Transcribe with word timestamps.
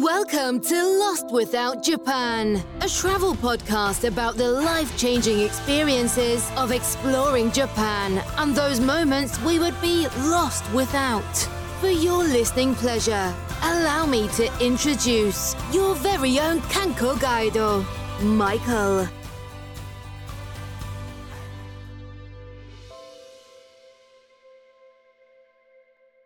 Welcome 0.00 0.60
to 0.60 0.98
Lost 1.00 1.30
Without 1.32 1.82
Japan, 1.82 2.64
a 2.80 2.88
travel 2.88 3.34
podcast 3.34 4.08
about 4.08 4.36
the 4.36 4.50
life 4.50 4.96
changing 4.96 5.40
experiences 5.40 6.50
of 6.56 6.72
exploring 6.72 7.52
Japan 7.52 8.24
and 8.38 8.54
those 8.54 8.80
moments 8.80 9.38
we 9.42 9.58
would 9.58 9.78
be 9.82 10.08
lost 10.30 10.64
without. 10.72 11.36
For 11.82 11.90
your 11.90 12.24
listening 12.24 12.74
pleasure, 12.74 13.34
allow 13.60 14.06
me 14.06 14.28
to 14.28 14.64
introduce 14.64 15.54
your 15.74 15.94
very 15.96 16.40
own 16.40 16.60
Kanko 16.70 17.20
Guido, 17.20 17.84
Michael. 18.22 19.06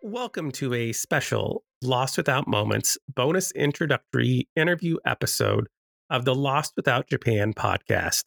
Welcome 0.02 0.52
to 0.52 0.72
a 0.72 0.92
special 0.92 1.65
Lost 1.82 2.16
Without 2.16 2.48
Moments 2.48 2.96
bonus 3.14 3.50
introductory 3.52 4.48
interview 4.56 4.96
episode 5.04 5.68
of 6.08 6.24
the 6.24 6.34
Lost 6.34 6.72
Without 6.74 7.06
Japan 7.06 7.52
podcast. 7.52 8.24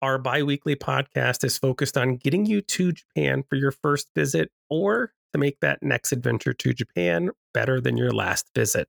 Our 0.00 0.16
bi 0.16 0.42
weekly 0.42 0.74
podcast 0.74 1.44
is 1.44 1.58
focused 1.58 1.98
on 1.98 2.16
getting 2.16 2.46
you 2.46 2.62
to 2.62 2.92
Japan 2.92 3.44
for 3.48 3.56
your 3.56 3.72
first 3.72 4.08
visit 4.14 4.50
or 4.70 5.12
to 5.32 5.38
make 5.38 5.60
that 5.60 5.82
next 5.82 6.12
adventure 6.12 6.54
to 6.54 6.72
Japan 6.72 7.30
better 7.52 7.78
than 7.78 7.98
your 7.98 8.10
last 8.10 8.46
visit. 8.54 8.88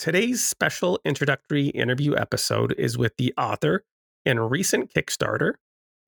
Today's 0.00 0.44
special 0.44 0.98
introductory 1.04 1.68
interview 1.68 2.16
episode 2.16 2.74
is 2.76 2.98
with 2.98 3.16
the 3.18 3.32
author 3.38 3.84
and 4.26 4.50
recent 4.50 4.92
Kickstarter 4.92 5.52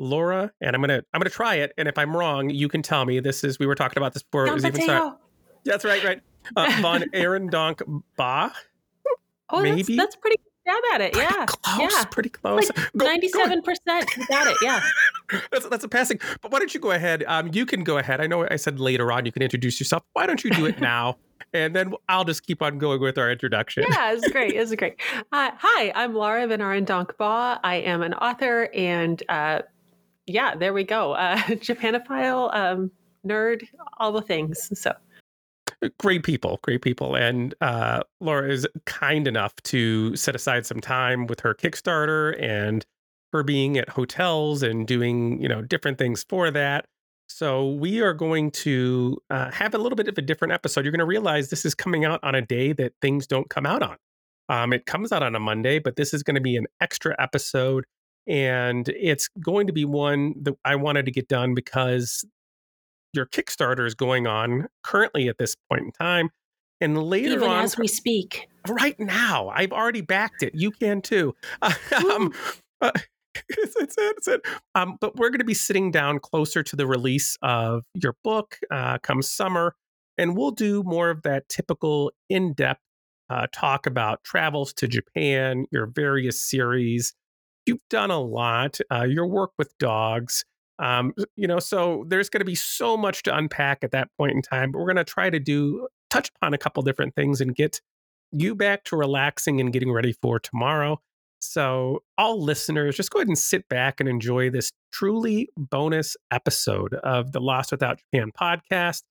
Laura, 0.01 0.53
and 0.61 0.75
I'm 0.75 0.83
gonna 0.83 1.03
I'm 1.15 1.21
gonna 1.21 1.31
try 1.31 1.55
it, 1.57 1.73
and 1.79 1.87
if 1.87 1.97
I'm 1.97 2.17
wrong, 2.17 2.51
you 2.51 2.69
can 2.69 2.83
tell 2.83 3.05
me. 3.05 3.21
This 3.21 3.45
is 3.45 3.59
we 3.59 3.67
were 3.67 3.75
talking 3.75 3.99
about 3.99 4.15
this 4.15 4.23
before 4.25 4.47
it 4.47 4.53
was 4.53 4.65
even 4.65 4.83
started. 4.83 5.17
That's 5.65 5.85
right, 5.85 6.03
right. 6.05 6.21
Uh, 6.55 6.71
von 6.81 7.05
Donk 7.49 7.83
Ba. 8.17 8.53
Oh, 9.49 9.63
maybe 9.63 9.83
that's, 9.83 9.97
that's 9.97 10.17
pretty 10.17 10.37
stab 10.63 10.83
at 10.95 11.01
it. 11.01 11.13
Pretty 11.13 11.35
yeah, 11.35 11.47
close, 11.47 11.93
yeah, 11.93 12.05
pretty 12.05 12.29
close. 12.29 12.71
Ninety-seven 12.95 13.63
percent. 13.63 14.11
got 14.29 14.49
it. 14.49 14.57
Yeah. 14.63 14.81
that's 15.53 15.69
that's 15.69 15.85
a 15.85 15.89
passing. 15.89 16.19
But 16.41 16.51
why 16.51 16.59
don't 16.59 16.75
you 16.75 16.81
go 16.81 16.91
ahead? 16.91 17.25
Um, 17.27 17.51
you 17.53 17.67
can 17.67 17.85
go 17.85 17.99
ahead. 17.99 18.21
I 18.21 18.27
know 18.27 18.47
I 18.51 18.57
said 18.57 18.81
later 18.81 19.13
on 19.13 19.25
you 19.25 19.33
can 19.33 19.43
introduce 19.43 19.81
yourself. 19.81 20.03
Why 20.13 20.27
don't 20.27 20.43
you 20.43 20.51
do 20.51 20.67
it 20.67 20.81
now? 20.81 21.17
and 21.53 21.75
then 21.75 21.95
I'll 22.09 22.25
just 22.25 22.47
keep 22.47 22.61
on 22.63 22.79
going 22.79 23.01
with 23.01 23.19
our 23.19 23.31
introduction. 23.31 23.85
Yeah, 23.89 24.13
it's 24.13 24.29
great. 24.29 24.55
It's 24.55 24.75
great. 24.75 25.01
Uh, 25.33 25.51
hi, 25.57 25.93
I'm 25.95 26.15
Laura 26.15 26.47
VanArendonk 26.47 27.17
Baugh. 27.17 27.59
I 27.63 27.77
am 27.77 28.03
an 28.03 28.15
author 28.15 28.69
and 28.75 29.23
uh, 29.29 29.63
yeah, 30.27 30.55
there 30.55 30.73
we 30.73 30.85
go. 30.85 31.13
Uh, 31.13 31.37
Japanophile, 31.37 32.55
um, 32.55 32.91
nerd, 33.27 33.67
all 33.99 34.13
the 34.13 34.23
things. 34.23 34.79
So 34.79 34.93
great 35.99 36.23
people, 36.23 36.59
great 36.63 36.83
people. 36.83 37.17
And 37.17 37.55
uh, 37.61 38.03
Laura 38.21 38.51
is 38.51 38.67
kind 38.87 39.27
enough 39.27 39.55
to 39.65 40.17
set 40.17 40.35
aside 40.35 40.67
some 40.67 40.81
time 40.81 41.27
with 41.27 41.41
her 41.41 41.55
Kickstarter 41.55 42.41
and 42.43 42.85
her 43.33 43.43
being 43.43 43.77
at 43.77 43.89
hotels 43.89 44.63
and 44.63 44.87
doing, 44.87 45.41
you 45.41 45.49
know, 45.49 45.63
different 45.63 45.99
things 45.99 46.25
for 46.29 46.51
that. 46.51 46.87
So 47.29 47.71
we 47.71 48.01
are 48.01 48.15
going 48.15 48.53
to 48.53 49.19
uh, 49.31 49.51
have 49.51 49.75
a 49.75 49.79
little 49.79 49.97
bit 49.97 50.09
of 50.09 50.17
a 50.17 50.23
different 50.23 50.53
episode. 50.53 50.85
You're 50.85 50.93
going 50.93 51.01
to 51.01 51.05
realize 51.05 51.51
this 51.51 51.65
is 51.65 51.75
coming 51.75 52.05
out 52.05 52.21
on 52.23 52.35
a 52.35 52.43
day 52.43 52.73
that 52.75 52.93
things 53.03 53.27
don't 53.27 53.51
come 53.51 53.67
out 53.67 53.83
on. 53.83 53.97
Um, 54.49 54.73
it 54.73 54.87
comes 54.87 55.11
out 55.11 55.25
on 55.25 55.35
a 55.35 55.41
Monday, 55.41 55.81
but 55.81 55.97
this 55.97 56.15
is 56.15 56.23
going 56.23 56.37
to 56.37 56.41
be 56.41 56.57
an 56.57 56.67
extra 56.81 57.17
episode 57.19 57.85
and 58.27 58.89
it's 58.89 59.29
going 59.41 59.69
to 59.69 59.73
be 59.73 59.85
one 59.85 60.35
that 60.43 60.55
I 60.65 60.77
wanted 60.77 61.07
to 61.07 61.13
get 61.13 61.29
done 61.29 61.55
because 61.55 62.25
your 63.17 63.27
Kickstarter 63.27 63.87
is 63.87 63.95
going 63.95 64.27
on 64.27 64.69
currently 64.83 65.29
at 65.29 65.39
this 65.39 65.57
point 65.71 65.83
in 65.83 65.93
time. 65.93 66.31
And 66.81 67.03
later 67.03 67.37
Even 67.37 67.49
on, 67.49 67.65
as 67.65 67.79
we 67.79 67.89
speak, 67.89 68.49
right 68.69 68.99
now, 69.01 69.49
I've 69.49 69.73
already 69.73 70.03
backed 70.03 70.43
it. 70.43 70.55
You 70.55 70.71
can 70.71 71.01
too. 71.01 71.35
um, 71.63 72.33
uh, 72.81 72.93
it's, 73.49 73.77
it's, 73.77 73.97
it, 73.99 74.15
it's 74.19 74.29
it. 74.29 74.43
Um, 74.75 74.99
but 75.01 75.17
we're 75.17 75.31
going 75.31 75.39
to 75.39 75.45
be 75.45 75.55
sitting 75.55 75.91
down 75.91 76.19
closer 76.19 76.63
to 76.63 76.77
the 76.77 76.87
release 76.87 77.37
of 77.41 77.85
your 77.95 78.15
book 78.23 78.59
uh, 78.71 78.99
come 78.99 79.23
summer, 79.23 79.75
and 80.19 80.37
we'll 80.37 80.51
do 80.51 80.83
more 80.83 81.09
of 81.09 81.23
that 81.23 81.49
typical 81.49 82.13
in 82.29 82.53
depth 82.53 82.81
uh, 83.29 83.47
talk 83.53 83.87
about 83.87 84.23
travels 84.23 84.73
to 84.75 84.87
Japan, 84.87 85.67
your 85.73 85.87
various 85.87 86.41
series, 86.41 87.15
you've 87.67 87.87
done 87.91 88.11
a 88.11 88.21
lot. 88.21 88.79
Uh, 88.91 89.03
your 89.03 89.27
work 89.27 89.51
with 89.59 89.77
dogs, 89.79 90.45
um, 90.79 91.15
you 91.37 91.47
know, 91.47 91.59
so 91.59 92.05
there's 92.09 92.29
going 92.29 92.41
to 92.41 92.47
be 92.47 92.55
so 92.55 92.97
much 92.97 93.23
to 93.25 93.37
unpack 93.37 93.83
at 93.83 93.93
that 93.93 94.09
point 94.19 94.33
in 94.33 94.43
time. 94.43 94.73
But 94.73 94.79
we're 94.79 94.93
going 94.93 94.97
to 94.97 95.05
try 95.05 95.31
to 95.31 95.41
do 95.41 95.89
touch 96.11 96.31
upon 96.37 96.55
a 96.55 96.59
couple 96.59 96.83
different 96.83 97.15
things 97.15 97.41
and 97.41 97.55
get 97.55 97.81
you 98.33 98.55
back 98.55 98.85
to 98.85 98.97
relaxing 98.97 99.61
and 99.61 99.73
getting 99.73 99.93
ready 99.93 100.13
for 100.13 100.39
tomorrow. 100.39 101.01
So, 101.39 102.03
all 102.19 102.43
listeners, 102.43 102.97
just 102.97 103.11
go 103.11 103.19
ahead 103.19 103.29
and 103.29 103.39
sit 103.39 103.69
back 103.69 104.01
and 104.01 104.09
enjoy 104.09 104.51
this 104.51 104.73
truly 104.93 105.49
bonus 105.57 106.17
episode 106.31 106.95
of 106.95 107.33
the 107.33 107.41
Lost 107.41 107.71
Without 107.71 107.99
Japan 107.99 108.31
podcast. 108.39 109.03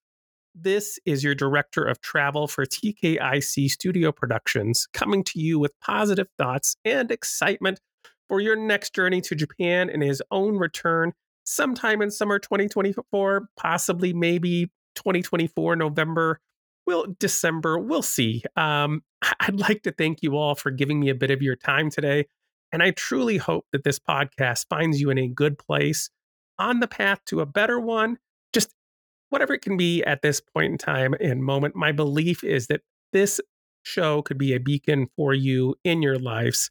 This 0.53 0.99
is 1.05 1.23
your 1.23 1.35
director 1.35 1.83
of 1.83 2.01
travel 2.01 2.47
for 2.47 2.65
TKIC 2.65 3.69
Studio 3.69 4.11
Productions 4.11 4.87
coming 4.93 5.23
to 5.25 5.39
you 5.39 5.59
with 5.59 5.73
positive 5.81 6.27
thoughts 6.37 6.75
and 6.83 7.11
excitement 7.11 7.79
for 8.27 8.39
your 8.39 8.55
next 8.55 8.95
journey 8.95 9.21
to 9.21 9.35
Japan 9.35 9.89
and 9.89 10.01
his 10.01 10.21
own 10.31 10.57
return 10.57 11.13
sometime 11.45 12.01
in 12.01 12.11
summer 12.11 12.39
2024, 12.39 13.47
possibly 13.57 14.13
maybe 14.13 14.71
2024, 14.95 15.75
November, 15.75 16.39
will 16.85 17.07
December, 17.19 17.79
we'll 17.79 18.01
see. 18.01 18.43
Um, 18.55 19.01
I'd 19.39 19.59
like 19.59 19.83
to 19.83 19.91
thank 19.91 20.21
you 20.21 20.37
all 20.37 20.55
for 20.55 20.71
giving 20.71 20.99
me 20.99 21.09
a 21.09 21.15
bit 21.15 21.31
of 21.31 21.41
your 21.41 21.55
time 21.55 21.89
today. 21.89 22.25
And 22.71 22.83
I 22.83 22.91
truly 22.91 23.37
hope 23.37 23.65
that 23.71 23.83
this 23.83 23.99
podcast 23.99 24.65
finds 24.69 24.99
you 24.99 25.09
in 25.09 25.17
a 25.17 25.27
good 25.27 25.57
place 25.57 26.09
on 26.59 26.79
the 26.79 26.87
path 26.87 27.19
to 27.25 27.41
a 27.41 27.45
better 27.45 27.79
one, 27.79 28.17
just 28.53 28.73
whatever 29.29 29.53
it 29.53 29.61
can 29.61 29.77
be 29.77 30.03
at 30.03 30.21
this 30.21 30.41
point 30.41 30.71
in 30.71 30.77
time 30.77 31.13
and 31.19 31.43
moment. 31.43 31.75
My 31.75 31.91
belief 31.91 32.43
is 32.43 32.67
that 32.67 32.81
this 33.13 33.39
show 33.83 34.21
could 34.21 34.37
be 34.37 34.53
a 34.53 34.59
beacon 34.59 35.07
for 35.15 35.33
you 35.33 35.75
in 35.83 36.01
your 36.01 36.17
lives 36.17 36.69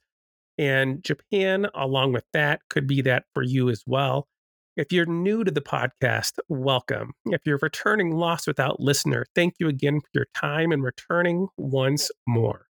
and 0.58 1.02
Japan, 1.02 1.66
along 1.74 2.12
with 2.12 2.24
that, 2.32 2.60
could 2.70 2.86
be 2.86 3.02
that 3.02 3.24
for 3.34 3.42
you 3.42 3.68
as 3.68 3.82
well. 3.86 4.28
If 4.76 4.90
you're 4.90 5.06
new 5.06 5.44
to 5.44 5.52
the 5.52 5.60
podcast, 5.60 6.40
welcome. 6.48 7.12
If 7.26 7.42
you're 7.46 7.60
returning 7.62 8.10
Lost 8.10 8.48
Without 8.48 8.80
listener, 8.80 9.24
thank 9.32 9.54
you 9.60 9.68
again 9.68 10.00
for 10.00 10.08
your 10.12 10.26
time 10.34 10.72
and 10.72 10.82
returning 10.82 11.46
once 11.56 12.10
more. 12.26 12.66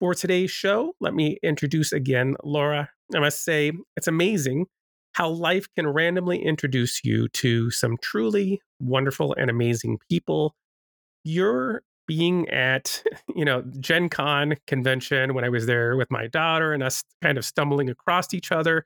For 0.00 0.12
today's 0.12 0.50
show, 0.50 0.94
let 0.98 1.14
me 1.14 1.38
introduce 1.44 1.92
again 1.92 2.34
Laura. 2.42 2.90
I 3.14 3.20
must 3.20 3.44
say, 3.44 3.70
it's 3.96 4.08
amazing 4.08 4.66
how 5.12 5.28
life 5.28 5.68
can 5.76 5.86
randomly 5.86 6.42
introduce 6.44 7.04
you 7.04 7.28
to 7.28 7.70
some 7.70 7.96
truly 8.02 8.60
wonderful 8.80 9.32
and 9.38 9.48
amazing 9.48 9.98
people. 10.10 10.56
You're 11.22 11.82
being 12.08 12.48
at 12.48 13.04
you 13.36 13.44
know 13.44 13.62
gen 13.78 14.08
con 14.08 14.56
convention 14.66 15.32
when 15.32 15.44
i 15.44 15.48
was 15.48 15.66
there 15.66 15.96
with 15.96 16.10
my 16.10 16.26
daughter 16.26 16.72
and 16.72 16.82
us 16.82 17.04
kind 17.22 17.38
of 17.38 17.44
stumbling 17.44 17.88
across 17.88 18.34
each 18.34 18.50
other 18.50 18.84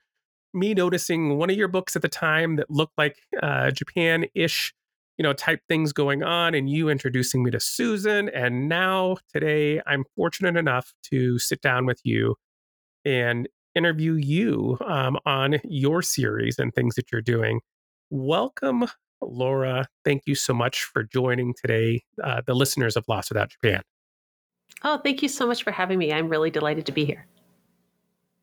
me 0.55 0.73
noticing 0.73 1.37
one 1.37 1.49
of 1.49 1.55
your 1.55 1.67
books 1.67 1.95
at 1.95 2.01
the 2.01 2.09
time 2.09 2.55
that 2.55 2.69
looked 2.69 2.97
like 2.97 3.17
uh, 3.41 3.71
japan-ish 3.71 4.73
you 5.17 5.23
know 5.23 5.33
type 5.33 5.59
things 5.67 5.93
going 5.93 6.23
on 6.23 6.53
and 6.55 6.69
you 6.69 6.89
introducing 6.89 7.43
me 7.43 7.51
to 7.51 7.59
susan 7.59 8.29
and 8.29 8.67
now 8.67 9.15
today 9.33 9.81
i'm 9.87 10.03
fortunate 10.15 10.57
enough 10.57 10.93
to 11.03 11.37
sit 11.39 11.61
down 11.61 11.85
with 11.85 11.99
you 12.03 12.35
and 13.03 13.47
interview 13.75 14.13
you 14.13 14.77
um, 14.85 15.17
on 15.25 15.59
your 15.65 16.01
series 16.01 16.57
and 16.57 16.73
things 16.73 16.95
that 16.95 17.11
you're 17.11 17.21
doing 17.21 17.59
welcome 18.09 18.85
Laura, 19.21 19.87
thank 20.03 20.23
you 20.25 20.35
so 20.35 20.53
much 20.53 20.83
for 20.83 21.03
joining 21.03 21.53
today, 21.53 22.03
uh, 22.23 22.41
the 22.45 22.53
listeners 22.53 22.95
of 22.95 23.05
Lost 23.07 23.29
Without 23.29 23.49
Japan. 23.49 23.81
Oh, 24.83 24.97
thank 24.97 25.21
you 25.21 25.29
so 25.29 25.47
much 25.47 25.63
for 25.63 25.71
having 25.71 25.97
me. 25.97 26.11
I'm 26.11 26.29
really 26.29 26.51
delighted 26.51 26.85
to 26.87 26.91
be 26.91 27.05
here. 27.05 27.25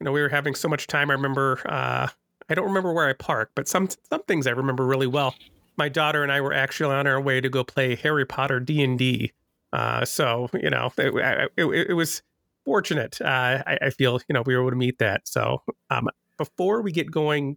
You 0.02 0.06
know, 0.06 0.12
we 0.12 0.20
were 0.20 0.28
having 0.28 0.56
so 0.56 0.68
much 0.68 0.88
time. 0.88 1.10
I 1.10 1.14
remember, 1.14 1.60
uh, 1.64 2.08
I 2.48 2.54
don't 2.56 2.66
remember 2.66 2.92
where 2.92 3.08
I 3.08 3.12
parked, 3.12 3.54
but 3.54 3.68
some 3.68 3.88
some 4.10 4.20
things 4.24 4.48
I 4.48 4.50
remember 4.50 4.84
really 4.84 5.06
well. 5.06 5.32
My 5.76 5.88
daughter 5.88 6.24
and 6.24 6.32
I 6.32 6.40
were 6.40 6.52
actually 6.52 6.96
on 6.96 7.06
our 7.06 7.20
way 7.20 7.40
to 7.40 7.48
go 7.48 7.62
play 7.62 7.94
Harry 7.94 8.26
Potter 8.26 8.58
D 8.58 8.82
and 8.82 8.98
D. 8.98 9.30
Uh, 9.72 10.04
so 10.04 10.48
you 10.60 10.70
know, 10.70 10.92
it, 10.98 11.50
it, 11.56 11.90
it 11.90 11.94
was 11.94 12.20
fortunate. 12.64 13.20
Uh, 13.20 13.62
I, 13.64 13.78
I, 13.80 13.90
feel 13.90 14.18
you 14.28 14.32
know 14.32 14.42
we 14.44 14.56
were 14.56 14.62
able 14.62 14.70
to 14.70 14.76
meet 14.76 14.98
that. 14.98 15.28
So 15.28 15.62
um, 15.88 16.08
before 16.36 16.82
we 16.82 16.90
get 16.90 17.08
going 17.08 17.56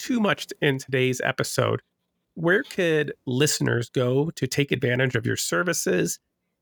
too 0.00 0.18
much 0.18 0.48
in 0.60 0.78
today's 0.78 1.20
episode, 1.22 1.80
where 2.34 2.64
could 2.64 3.12
listeners 3.24 3.88
go 3.88 4.30
to 4.30 4.48
take 4.48 4.72
advantage 4.72 5.14
of 5.14 5.24
your 5.24 5.36
services 5.36 6.18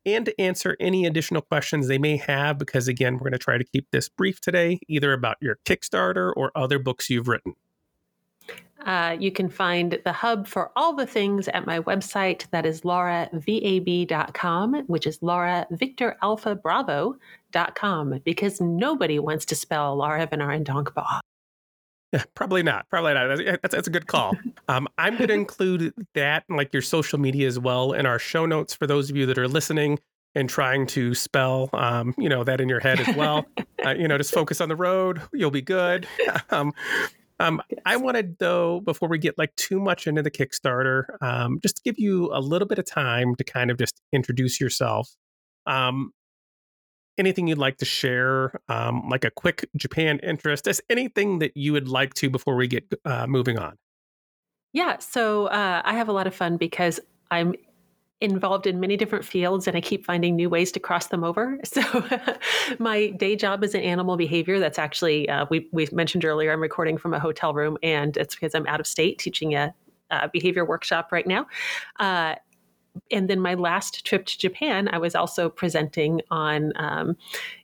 and 0.06 0.24
to 0.24 0.40
answer 0.40 0.76
any 0.80 1.04
additional 1.04 1.42
questions 1.42 1.88
they 1.88 1.98
may 1.98 2.16
have? 2.16 2.58
Because 2.58 2.88
again, 2.88 3.14
we're 3.14 3.20
going 3.20 3.32
to 3.32 3.38
try 3.38 3.58
to 3.58 3.64
keep 3.64 3.90
this 3.90 4.08
brief 4.08 4.40
today, 4.40 4.78
either 4.88 5.12
about 5.12 5.36
your 5.42 5.58
Kickstarter 5.66 6.32
or 6.34 6.52
other 6.54 6.78
books 6.78 7.10
you've 7.10 7.28
written. 7.28 7.54
uh, 8.86 9.16
you 9.18 9.32
can 9.32 9.48
find 9.48 9.98
the 10.04 10.12
hub 10.12 10.46
for 10.46 10.70
all 10.76 10.94
the 10.94 11.06
things 11.06 11.48
at 11.48 11.66
my 11.66 11.80
website. 11.80 12.48
That 12.52 12.64
is 12.64 12.82
lauravab.com, 12.82 14.74
which 14.86 15.06
is 15.06 15.18
Laura 15.22 15.66
Victor 15.72 16.16
Alpha 16.22 16.56
because 18.24 18.60
nobody 18.60 19.18
wants 19.18 19.44
to 19.46 19.56
spell 19.56 19.96
Laura 19.96 20.26
VanArendonk 20.26 20.94
Baugh. 20.94 21.20
Yeah, 22.12 22.24
probably 22.34 22.62
not. 22.62 22.88
Probably 22.88 23.14
not. 23.14 23.38
That's, 23.62 23.74
that's 23.74 23.88
a 23.88 23.90
good 23.90 24.06
call. 24.06 24.36
Um, 24.68 24.88
I'm 24.98 25.16
going 25.16 25.28
to 25.28 25.34
include 25.34 25.92
that, 26.14 26.44
and 26.48 26.56
like 26.56 26.72
your 26.72 26.82
social 26.82 27.18
media 27.18 27.46
as 27.46 27.58
well, 27.58 27.92
in 27.92 28.06
our 28.06 28.18
show 28.18 28.46
notes 28.46 28.74
for 28.74 28.86
those 28.86 29.10
of 29.10 29.16
you 29.16 29.26
that 29.26 29.38
are 29.38 29.48
listening 29.48 29.98
and 30.34 30.48
trying 30.48 30.86
to 30.86 31.14
spell, 31.14 31.70
um, 31.72 32.14
you 32.18 32.28
know, 32.28 32.44
that 32.44 32.60
in 32.60 32.68
your 32.68 32.78
head 32.78 33.00
as 33.00 33.16
well. 33.16 33.46
uh, 33.84 33.90
you 33.90 34.06
know, 34.06 34.18
just 34.18 34.32
focus 34.34 34.60
on 34.60 34.68
the 34.68 34.76
road. 34.76 35.20
You'll 35.32 35.50
be 35.50 35.62
good. 35.62 36.06
Um, 36.50 36.72
um. 37.40 37.60
I 37.84 37.96
wanted 37.96 38.36
though, 38.38 38.80
before 38.80 39.08
we 39.08 39.18
get 39.18 39.36
like 39.36 39.54
too 39.56 39.80
much 39.80 40.06
into 40.06 40.22
the 40.22 40.30
Kickstarter, 40.30 41.04
um, 41.20 41.58
just 41.60 41.76
to 41.76 41.82
give 41.82 41.98
you 41.98 42.30
a 42.32 42.40
little 42.40 42.68
bit 42.68 42.78
of 42.78 42.86
time 42.86 43.34
to 43.36 43.44
kind 43.44 43.70
of 43.70 43.78
just 43.78 44.00
introduce 44.12 44.60
yourself. 44.60 45.10
Um, 45.66 46.12
anything 47.18 47.46
you'd 47.46 47.58
like 47.58 47.78
to 47.78 47.84
share, 47.84 48.60
um, 48.68 49.08
like 49.08 49.24
a 49.24 49.30
quick 49.30 49.68
Japan 49.76 50.18
interest, 50.22 50.64
just 50.64 50.80
anything 50.90 51.38
that 51.40 51.56
you 51.56 51.72
would 51.72 51.88
like 51.88 52.14
to 52.14 52.30
before 52.30 52.56
we 52.56 52.68
get 52.68 52.92
uh, 53.04 53.26
moving 53.26 53.58
on. 53.58 53.76
Yeah, 54.72 54.98
so 54.98 55.46
uh, 55.46 55.82
I 55.84 55.94
have 55.94 56.08
a 56.08 56.12
lot 56.12 56.26
of 56.26 56.34
fun 56.34 56.56
because 56.56 57.00
I'm 57.30 57.54
involved 58.20 58.66
in 58.66 58.80
many 58.80 58.96
different 58.96 59.24
fields 59.24 59.66
and 59.66 59.76
I 59.76 59.80
keep 59.80 60.04
finding 60.04 60.36
new 60.36 60.48
ways 60.48 60.72
to 60.72 60.80
cross 60.80 61.08
them 61.08 61.22
over. 61.22 61.58
So 61.66 61.82
my 62.78 63.08
day 63.08 63.36
job 63.36 63.62
is 63.62 63.74
in 63.74 63.82
animal 63.82 64.16
behavior. 64.16 64.58
That's 64.58 64.78
actually, 64.78 65.28
uh, 65.28 65.46
we, 65.50 65.68
we 65.72 65.86
mentioned 65.92 66.24
earlier, 66.24 66.52
I'm 66.52 66.60
recording 66.60 66.96
from 66.96 67.12
a 67.12 67.20
hotel 67.20 67.52
room 67.52 67.76
and 67.82 68.16
it's 68.16 68.34
because 68.34 68.54
I'm 68.54 68.66
out 68.66 68.80
of 68.80 68.86
state 68.86 69.18
teaching 69.18 69.54
a, 69.54 69.74
a 70.10 70.28
behavior 70.28 70.64
workshop 70.64 71.12
right 71.12 71.26
now. 71.26 71.46
Uh, 71.98 72.36
and 73.10 73.28
then 73.28 73.40
my 73.40 73.54
last 73.54 74.04
trip 74.04 74.26
to 74.26 74.38
Japan, 74.38 74.88
I 74.92 74.98
was 74.98 75.14
also 75.14 75.48
presenting 75.48 76.20
on 76.30 76.72
um, 76.76 77.16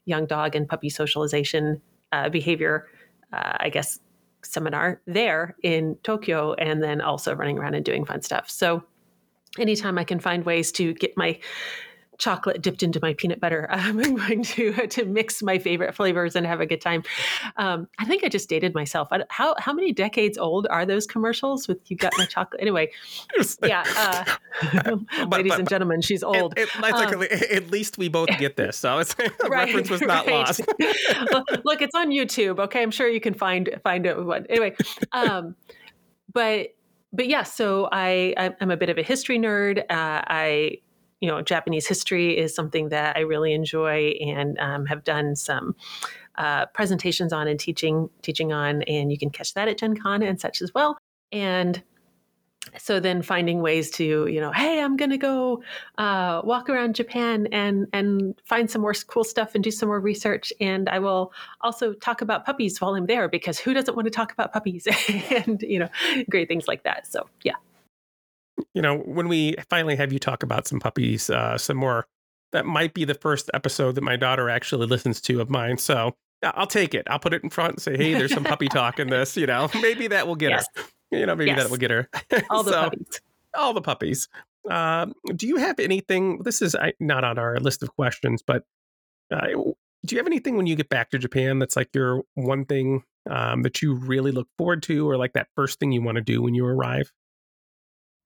young 0.05 0.25
dog 0.25 0.55
and 0.55 0.67
puppy 0.67 0.89
socialization 0.89 1.81
uh, 2.11 2.29
behavior, 2.29 2.87
uh, 3.31 3.57
I 3.59 3.69
guess, 3.69 3.99
seminar 4.43 5.01
there 5.07 5.55
in 5.63 5.97
Tokyo, 6.03 6.53
and 6.53 6.83
then 6.83 7.01
also 7.01 7.33
running 7.33 7.57
around 7.57 7.75
and 7.75 7.85
doing 7.85 8.05
fun 8.05 8.21
stuff. 8.21 8.49
So 8.49 8.83
anytime 9.57 9.97
I 9.97 10.03
can 10.03 10.19
find 10.19 10.45
ways 10.45 10.71
to 10.73 10.93
get 10.93 11.15
my 11.17 11.39
chocolate 12.23 12.61
dipped 12.61 12.83
into 12.83 12.99
my 13.01 13.13
peanut 13.13 13.39
butter. 13.39 13.69
Um, 13.83 13.99
I'm 13.99 14.15
going 14.15 14.43
to 14.43 14.73
uh, 14.75 14.87
to 14.87 15.03
mix 15.05 15.41
my 15.41 15.57
favorite 15.57 15.93
flavors 15.93 16.35
and 16.35 16.45
have 16.45 16.61
a 16.61 16.65
good 16.65 16.79
time. 16.79 17.03
Um, 17.57 17.87
I 17.99 18.05
think 18.05 18.23
I 18.23 18.29
just 18.29 18.47
dated 18.47 18.73
myself. 18.73 19.09
how 19.29 19.55
how 19.57 19.73
many 19.73 19.91
decades 19.91 20.37
old 20.37 20.67
are 20.69 20.85
those 20.85 21.05
commercials 21.05 21.67
with 21.67 21.79
"You 21.89 21.97
Got 21.97 22.13
My 22.17 22.25
Chocolate"? 22.25 22.61
Anyway, 22.61 22.91
yeah, 23.63 23.83
uh, 23.97 24.23
but, 25.25 25.31
ladies 25.31 25.51
but, 25.51 25.59
and 25.59 25.69
gentlemen, 25.69 26.01
she's 26.01 26.23
old. 26.23 26.53
It, 26.55 26.69
it, 26.75 26.93
um, 26.93 27.23
at 27.23 27.71
least 27.71 27.97
we 27.97 28.07
both 28.07 28.29
get 28.37 28.55
this, 28.55 28.77
so 28.77 28.99
it's 28.99 29.13
the 29.15 29.31
right, 29.49 29.65
reference 29.65 29.89
was 29.89 30.01
not 30.01 30.27
right. 30.27 30.33
lost. 30.33 30.61
Look, 31.65 31.81
it's 31.81 31.95
on 31.95 32.09
YouTube. 32.09 32.59
Okay, 32.59 32.81
I'm 32.81 32.91
sure 32.91 33.07
you 33.07 33.19
can 33.19 33.33
find 33.33 33.69
find 33.83 34.05
it. 34.05 34.15
Anyway, 34.49 34.75
um, 35.11 35.55
but 36.31 36.67
but 37.11 37.27
yeah, 37.27 37.43
so 37.43 37.89
I 37.91 38.53
I'm 38.61 38.71
a 38.71 38.77
bit 38.77 38.89
of 38.89 38.97
a 38.97 39.03
history 39.03 39.39
nerd. 39.39 39.79
Uh, 39.79 39.83
I 39.89 40.77
you 41.23 41.29
know 41.29 41.41
Japanese 41.41 41.87
history 41.87 42.37
is 42.37 42.53
something 42.53 42.89
that 42.89 43.15
I 43.15 43.21
really 43.21 43.53
enjoy 43.53 44.09
and 44.19 44.59
um, 44.59 44.85
have 44.87 45.05
done 45.05 45.37
some 45.37 45.73
uh, 46.35 46.65
presentations 46.65 47.31
on 47.31 47.47
and 47.47 47.57
teaching 47.57 48.09
teaching 48.21 48.51
on, 48.51 48.81
and 48.83 49.09
you 49.09 49.17
can 49.17 49.29
catch 49.29 49.53
that 49.53 49.69
at 49.69 49.77
Gen 49.77 49.95
Con 49.95 50.21
and 50.21 50.37
such 50.41 50.61
as 50.61 50.73
well. 50.73 50.97
And 51.31 51.81
so 52.77 52.99
then 52.99 53.21
finding 53.21 53.61
ways 53.61 53.91
to 53.91 54.25
you 54.27 54.39
know 54.39 54.49
hey 54.49 54.81
i'm 54.81 54.95
going 54.95 55.09
to 55.09 55.17
go 55.17 55.61
uh, 55.97 56.41
walk 56.45 56.69
around 56.69 56.95
japan 56.95 57.45
and 57.51 57.87
and 57.91 58.39
find 58.45 58.71
some 58.71 58.81
more 58.81 58.93
cool 59.05 59.25
stuff 59.25 59.53
and 59.53 59.65
do 59.65 59.69
some 59.69 59.87
more 59.87 59.99
research 59.99 60.53
and 60.61 60.87
i 60.87 60.97
will 60.97 61.33
also 61.59 61.91
talk 61.91 62.21
about 62.21 62.45
puppies 62.45 62.79
while 62.79 62.95
i'm 62.95 63.05
there 63.05 63.27
because 63.27 63.59
who 63.59 63.73
doesn't 63.73 63.95
want 63.97 64.05
to 64.05 64.11
talk 64.11 64.31
about 64.31 64.53
puppies? 64.53 64.87
And 65.45 65.61
you 65.61 65.77
know 65.77 65.89
great 66.29 66.47
things 66.47 66.65
like 66.65 66.83
that. 66.83 67.05
So 67.05 67.27
yeah 67.43 67.55
you 68.73 68.81
know 68.81 68.97
when 68.97 69.27
we 69.27 69.55
finally 69.69 69.95
have 69.95 70.13
you 70.13 70.19
talk 70.19 70.43
about 70.43 70.67
some 70.67 70.79
puppies 70.79 71.29
uh, 71.29 71.57
some 71.57 71.77
more 71.77 72.05
that 72.51 72.65
might 72.65 72.93
be 72.93 73.03
the 73.03 73.15
first 73.15 73.49
episode 73.53 73.95
that 73.95 74.03
my 74.03 74.15
daughter 74.15 74.49
actually 74.49 74.87
listens 74.87 75.19
to 75.21 75.41
of 75.41 75.49
mine 75.49 75.77
so 75.77 76.15
I'll 76.45 76.67
take 76.67 76.93
it. 76.93 77.07
I'll 77.09 77.19
put 77.19 77.33
it 77.33 77.41
in 77.41 77.49
front 77.49 77.75
and 77.75 77.81
say, 77.81 77.95
"Hey, 77.95 78.15
there's 78.15 78.33
some 78.33 78.43
puppy 78.43 78.67
talk 78.67 78.99
in 78.99 79.07
this." 79.07 79.37
You 79.37 79.47
know, 79.47 79.69
maybe 79.75 80.07
that 80.07 80.27
will 80.27 80.35
get 80.35 80.49
yes. 80.49 80.65
her 80.75 80.83
you 81.13 81.25
know, 81.25 81.35
maybe 81.35 81.51
yes. 81.51 81.63
that 81.63 81.69
will 81.69 81.77
get 81.77 81.91
her. 81.91 82.09
All 82.49 82.63
the 82.63 82.71
so, 82.71 82.83
puppies. 82.83 83.21
All 83.55 83.73
the 83.73 83.81
puppies. 83.81 84.27
Um, 84.69 85.13
do 85.35 85.47
you 85.47 85.57
have 85.57 85.79
anything? 85.79 86.39
This 86.43 86.61
is 86.61 86.75
not 86.99 87.23
on 87.23 87.37
our 87.37 87.59
list 87.59 87.83
of 87.83 87.95
questions, 87.95 88.41
but 88.45 88.63
uh, 89.31 89.47
do 89.47 90.15
you 90.15 90.17
have 90.17 90.27
anything 90.27 90.57
when 90.57 90.67
you 90.67 90.75
get 90.75 90.89
back 90.89 91.11
to 91.11 91.19
Japan 91.19 91.59
that's 91.59 91.75
like 91.75 91.89
your 91.93 92.23
one 92.35 92.65
thing 92.65 93.03
um, 93.29 93.61
that 93.61 93.81
you 93.81 93.93
really 93.93 94.31
look 94.31 94.47
forward 94.57 94.83
to, 94.83 95.09
or 95.09 95.17
like 95.17 95.33
that 95.33 95.47
first 95.55 95.79
thing 95.79 95.91
you 95.91 96.01
want 96.01 96.15
to 96.15 96.21
do 96.21 96.41
when 96.41 96.55
you 96.55 96.65
arrive? 96.65 97.11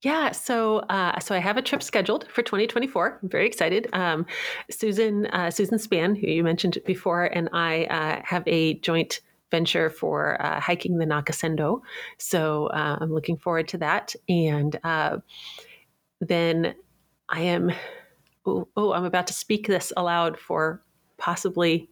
Yeah, 0.03 0.31
so 0.31 0.79
uh, 0.89 1.19
so 1.19 1.33
I 1.33 1.39
have 1.39 1.57
a 1.57 1.61
trip 1.61 1.81
scheduled 1.81 2.27
for 2.29 2.43
2024. 2.43 3.19
I'm 3.21 3.29
very 3.29 3.47
excited. 3.47 3.87
Um, 3.93 4.27
Susan 4.69 5.25
uh, 5.27 5.49
Susan 5.49 5.79
Spann, 5.79 6.19
who 6.19 6.27
you 6.27 6.43
mentioned 6.43 6.77
before, 6.85 7.25
and 7.25 7.49
I 7.51 7.85
uh, 7.85 8.21
have 8.23 8.43
a 8.47 8.75
joint 8.75 9.21
venture 9.49 9.89
for 9.89 10.41
uh, 10.43 10.59
hiking 10.59 10.97
the 10.97 11.05
Nakasendo. 11.05 11.81
So 12.17 12.67
uh, 12.67 12.97
I'm 13.01 13.13
looking 13.13 13.37
forward 13.37 13.67
to 13.69 13.77
that. 13.79 14.13
And 14.27 14.77
uh, 14.83 15.17
then 16.19 16.75
I 17.29 17.41
am, 17.41 17.71
oh, 18.45 18.67
oh, 18.75 18.93
I'm 18.93 19.05
about 19.05 19.27
to 19.27 19.33
speak 19.33 19.67
this 19.67 19.93
aloud 19.95 20.37
for 20.37 20.83
possibly 21.17 21.89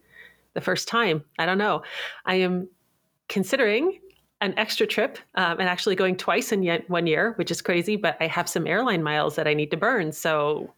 the 0.54 0.60
first 0.60 0.88
time. 0.88 1.24
I 1.38 1.46
don't 1.46 1.58
know. 1.58 1.82
I 2.24 2.36
am 2.36 2.68
considering 3.28 3.98
an 4.40 4.54
extra 4.56 4.86
trip 4.86 5.18
um, 5.34 5.58
and 5.58 5.68
actually 5.68 5.96
going 5.96 6.16
twice 6.16 6.52
in 6.52 6.62
yet 6.62 6.88
one 6.90 7.06
year, 7.06 7.32
which 7.36 7.50
is 7.50 7.62
crazy, 7.62 7.96
but 7.96 8.16
I 8.20 8.26
have 8.26 8.48
some 8.48 8.66
airline 8.66 9.02
miles 9.02 9.36
that 9.36 9.46
I 9.46 9.54
need 9.54 9.70
to 9.70 9.76
burn. 9.76 10.12
So 10.12 10.72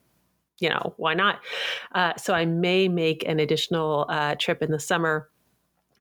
you 0.61 0.69
know, 0.69 0.93
why 0.97 1.15
not? 1.15 1.39
Uh, 1.95 2.17
so 2.17 2.35
I 2.35 2.45
may 2.45 2.89
make 2.89 3.25
an 3.29 3.39
additional 3.39 4.07
uh, 4.09 4.35
trip 4.35 4.61
in 4.61 4.73
the 4.73 4.81
summer 4.81 5.29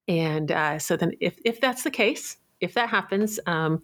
and 0.07 0.51
uh, 0.51 0.79
so 0.79 0.95
then, 0.95 1.11
if 1.19 1.37
if 1.43 1.59
that's 1.59 1.83
the 1.83 1.91
case, 1.91 2.37
if 2.61 2.73
that 2.75 2.89
happens, 2.89 3.39
um, 3.45 3.81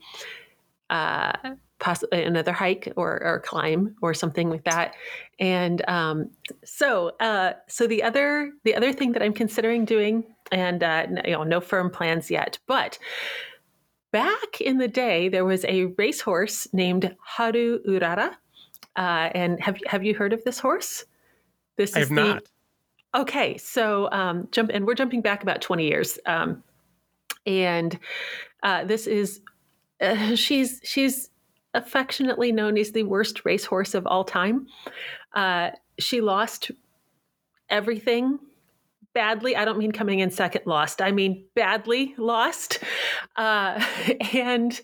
uh, 0.89 1.33
possibly 1.79 2.23
another 2.23 2.53
hike 2.53 2.91
or, 2.95 3.21
or 3.23 3.41
climb 3.41 3.95
or 4.01 4.13
something 4.13 4.49
like 4.49 4.63
that. 4.63 4.93
And 5.39 5.87
um, 5.89 6.29
so, 6.63 7.11
uh, 7.19 7.53
so 7.67 7.87
the 7.87 8.03
other 8.03 8.51
the 8.63 8.73
other 8.75 8.93
thing 8.93 9.11
that 9.13 9.21
I'm 9.21 9.33
considering 9.33 9.83
doing, 9.83 10.23
and 10.51 10.81
uh, 10.81 11.07
you 11.25 11.33
know, 11.33 11.43
no 11.43 11.59
firm 11.59 11.89
plans 11.89 12.31
yet, 12.31 12.57
but 12.67 12.97
back 14.13 14.61
in 14.61 14.77
the 14.77 14.87
day, 14.87 15.27
there 15.27 15.43
was 15.43 15.65
a 15.65 15.85
racehorse 15.97 16.67
named 16.71 17.13
Haru 17.19 17.79
Urara. 17.83 18.35
Uh, 18.95 19.29
and 19.33 19.59
have 19.59 19.77
have 19.87 20.05
you 20.05 20.13
heard 20.13 20.31
of 20.31 20.43
this 20.45 20.59
horse? 20.59 21.03
This 21.75 21.95
I 21.95 21.99
have 21.99 22.09
the, 22.09 22.15
not. 22.15 22.43
Okay, 23.15 23.57
so 23.57 24.09
um, 24.11 24.47
jump, 24.51 24.69
and 24.73 24.85
we're 24.85 24.93
jumping 24.93 25.21
back 25.21 25.41
about 25.43 25.61
twenty 25.61 25.87
years, 25.87 26.19
um, 26.27 26.63
and 27.45 27.97
uh, 28.61 28.85
this 28.85 29.07
is 29.07 29.41
uh, 29.99 30.35
she's 30.35 30.79
she's 30.83 31.31
affectionately 31.73 32.51
known 32.51 32.77
as 32.77 32.91
the 32.91 33.03
worst 33.03 33.45
racehorse 33.45 33.95
of 33.95 34.05
all 34.05 34.23
time. 34.23 34.67
Uh, 35.33 35.71
she 35.97 36.21
lost 36.21 36.69
everything 37.69 38.37
badly. 39.13 39.55
I 39.55 39.65
don't 39.65 39.77
mean 39.77 39.91
coming 39.91 40.19
in 40.19 40.31
second 40.31 40.63
lost. 40.65 41.01
I 41.01 41.11
mean 41.11 41.45
badly 41.55 42.15
lost, 42.17 42.79
uh, 43.35 43.83
and. 44.33 44.79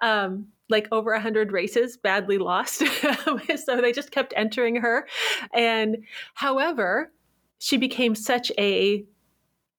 Um, 0.00 0.48
like 0.70 0.88
over 0.92 1.12
a 1.12 1.20
hundred 1.20 1.52
races 1.52 1.98
badly 1.98 2.38
lost 2.38 2.82
so 3.66 3.80
they 3.82 3.92
just 3.92 4.10
kept 4.10 4.32
entering 4.34 4.76
her 4.76 5.06
and 5.52 5.98
however 6.32 7.12
she 7.58 7.76
became 7.76 8.14
such 8.14 8.50
a 8.58 9.04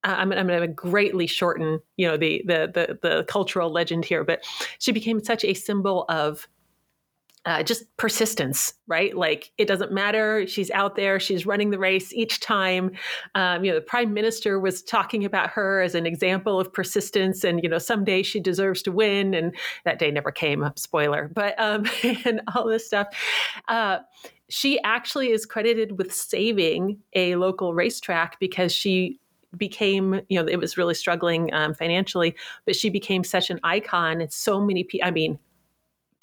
I'm, 0.05 0.31
I'm 0.31 0.47
going 0.47 0.61
to 0.61 0.67
greatly 0.67 1.27
shorten, 1.27 1.79
you 1.97 2.07
know, 2.07 2.17
the, 2.17 2.43
the 2.45 2.71
the 2.71 2.99
the 3.01 3.23
cultural 3.23 3.71
legend 3.71 4.05
here, 4.05 4.23
but 4.23 4.45
she 4.79 4.91
became 4.91 5.23
such 5.23 5.43
a 5.43 5.53
symbol 5.53 6.05
of 6.09 6.47
uh, 7.45 7.61
just 7.61 7.85
persistence, 7.97 8.73
right? 8.87 9.15
Like 9.15 9.51
it 9.57 9.67
doesn't 9.67 9.91
matter. 9.91 10.47
She's 10.47 10.71
out 10.71 10.95
there. 10.95 11.19
She's 11.19 11.45
running 11.45 11.69
the 11.69 11.77
race 11.77 12.11
each 12.13 12.39
time. 12.39 12.91
Um, 13.35 13.63
you 13.63 13.71
know, 13.71 13.75
the 13.75 13.85
prime 13.85 14.13
minister 14.13 14.59
was 14.59 14.81
talking 14.81 15.23
about 15.23 15.51
her 15.51 15.81
as 15.81 15.93
an 15.93 16.05
example 16.05 16.59
of 16.59 16.73
persistence, 16.73 17.43
and 17.43 17.61
you 17.61 17.69
know, 17.69 17.77
someday 17.77 18.23
she 18.23 18.39
deserves 18.39 18.81
to 18.83 18.91
win. 18.91 19.33
And 19.33 19.55
that 19.83 19.99
day 19.99 20.09
never 20.11 20.31
came. 20.31 20.69
Spoiler, 20.75 21.29
but 21.33 21.59
um, 21.59 21.85
and 22.25 22.41
all 22.55 22.67
this 22.67 22.85
stuff. 22.85 23.07
Uh, 23.67 23.99
she 24.49 24.79
actually 24.83 25.31
is 25.31 25.45
credited 25.45 25.97
with 25.97 26.13
saving 26.13 26.99
a 27.13 27.35
local 27.35 27.73
racetrack 27.73 28.39
because 28.39 28.71
she 28.71 29.19
became, 29.57 30.21
you 30.29 30.39
know, 30.39 30.47
it 30.47 30.57
was 30.57 30.77
really 30.77 30.93
struggling 30.93 31.51
um, 31.53 31.73
financially, 31.73 32.35
but 32.65 32.75
she 32.75 32.89
became 32.89 33.23
such 33.23 33.49
an 33.49 33.59
icon. 33.63 34.21
And 34.21 34.31
so 34.31 34.61
many 34.61 34.83
people, 34.83 35.07
I 35.07 35.11
mean, 35.11 35.39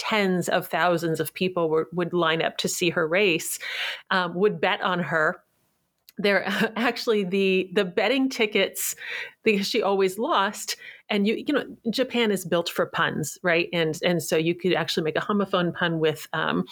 tens 0.03 0.49
of 0.49 0.67
thousands 0.67 1.21
of 1.21 1.33
people 1.33 1.69
were, 1.69 1.89
would 1.93 2.13
line 2.13 2.43
up 2.43 2.57
to 2.57 2.69
see 2.69 2.91
her 2.91 3.07
race, 3.07 3.61
um, 4.11 4.35
would 4.35 4.61
bet 4.61 4.81
on 4.81 4.99
her. 4.99 5.41
They're 6.19 6.45
actually 6.77 7.23
the 7.23 7.71
the 7.73 7.85
betting 7.85 8.29
tickets 8.29 8.97
because 9.45 9.67
she 9.67 9.81
always 9.81 10.19
lost 10.19 10.77
and 11.09 11.27
you 11.27 11.35
you 11.47 11.55
know 11.55 11.65
japan 11.91 12.31
is 12.31 12.45
built 12.45 12.69
for 12.69 12.87
puns 12.87 13.39
right? 13.43 13.69
And 13.73 13.99
and 14.05 14.23
so 14.23 14.37
you 14.37 14.55
could 14.55 14.75
actually 14.75 15.05
make 15.05 15.17
a 15.17 15.21
homophone 15.21 15.73
pun 15.73 16.01
with 16.01 16.27
um 16.33 16.67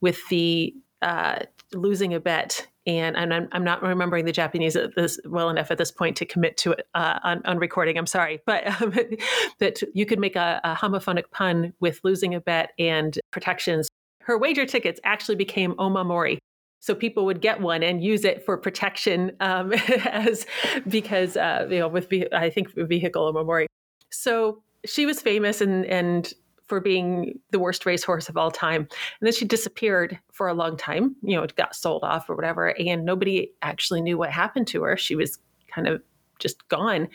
with 0.00 0.20
the 0.28 0.74
uh 1.00 1.40
losing 1.72 2.12
a 2.12 2.20
bet 2.20 2.66
and, 2.86 3.34
I'm, 3.34 3.48
I'm 3.52 3.64
not 3.64 3.82
remembering 3.82 4.24
the 4.24 4.32
Japanese 4.32 4.76
this 4.96 5.18
well 5.24 5.50
enough 5.50 5.70
at 5.70 5.78
this 5.78 5.90
point 5.90 6.16
to 6.18 6.24
commit 6.24 6.56
to 6.58 6.72
it 6.72 6.86
uh, 6.94 7.18
on, 7.22 7.42
on, 7.44 7.58
recording. 7.58 7.98
I'm 7.98 8.06
sorry, 8.06 8.40
but 8.46 8.66
um, 8.80 8.94
that 9.58 9.82
you 9.94 10.06
could 10.06 10.20
make 10.20 10.36
a, 10.36 10.60
a 10.62 10.74
homophonic 10.74 11.30
pun 11.32 11.72
with 11.80 12.00
losing 12.04 12.34
a 12.34 12.40
bet 12.40 12.72
and 12.78 13.18
protections. 13.32 13.88
Her 14.20 14.38
wager 14.38 14.66
tickets 14.66 15.00
actually 15.04 15.36
became 15.36 15.74
omamori, 15.74 16.38
so 16.80 16.94
people 16.94 17.24
would 17.26 17.40
get 17.40 17.60
one 17.60 17.82
and 17.82 18.02
use 18.02 18.24
it 18.24 18.44
for 18.44 18.56
protection 18.56 19.32
um, 19.40 19.72
as 20.04 20.46
because 20.88 21.36
uh, 21.36 21.66
you 21.68 21.80
know 21.80 21.88
with 21.88 22.12
I 22.32 22.50
think 22.50 22.72
vehicle 22.74 23.32
omamori. 23.32 23.66
So 24.12 24.62
she 24.84 25.06
was 25.06 25.20
famous 25.20 25.60
and 25.60 25.84
and 25.86 26.32
for 26.66 26.80
being 26.80 27.38
the 27.50 27.58
worst 27.58 27.86
racehorse 27.86 28.28
of 28.28 28.36
all 28.36 28.50
time. 28.50 28.82
And 28.82 28.88
then 29.22 29.32
she 29.32 29.44
disappeared 29.44 30.18
for 30.32 30.48
a 30.48 30.54
long 30.54 30.76
time. 30.76 31.16
You 31.22 31.36
know, 31.36 31.42
it 31.42 31.56
got 31.56 31.74
sold 31.74 32.04
off 32.04 32.28
or 32.28 32.34
whatever, 32.34 32.68
and 32.78 33.04
nobody 33.04 33.50
actually 33.62 34.02
knew 34.02 34.18
what 34.18 34.30
happened 34.30 34.66
to 34.68 34.82
her. 34.82 34.96
She 34.96 35.14
was 35.14 35.38
kind 35.68 35.86
of 35.86 36.02
just 36.38 36.66
gone. 36.68 37.08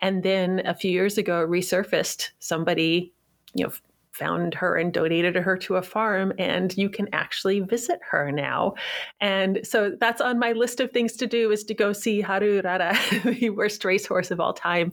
And 0.00 0.22
then 0.22 0.62
a 0.64 0.74
few 0.74 0.90
years 0.90 1.18
ago, 1.18 1.46
resurfaced. 1.46 2.30
Somebody, 2.38 3.12
you 3.54 3.64
know, 3.64 3.72
found 4.18 4.54
her 4.54 4.76
and 4.76 4.92
donated 4.92 5.36
her 5.36 5.56
to 5.58 5.76
a 5.76 5.82
farm 5.82 6.32
and 6.38 6.76
you 6.76 6.88
can 6.88 7.08
actually 7.12 7.60
visit 7.60 8.00
her 8.10 8.32
now. 8.32 8.74
And 9.20 9.60
so 9.62 9.96
that's 9.98 10.20
on 10.20 10.38
my 10.38 10.52
list 10.52 10.80
of 10.80 10.90
things 10.90 11.12
to 11.14 11.26
do 11.26 11.50
is 11.50 11.64
to 11.64 11.74
go 11.74 11.92
see 11.92 12.20
Haru 12.20 12.60
Urara 12.60 12.94
the 13.40 13.50
worst 13.50 13.84
racehorse 13.84 14.30
of 14.30 14.40
all 14.40 14.52
time. 14.52 14.92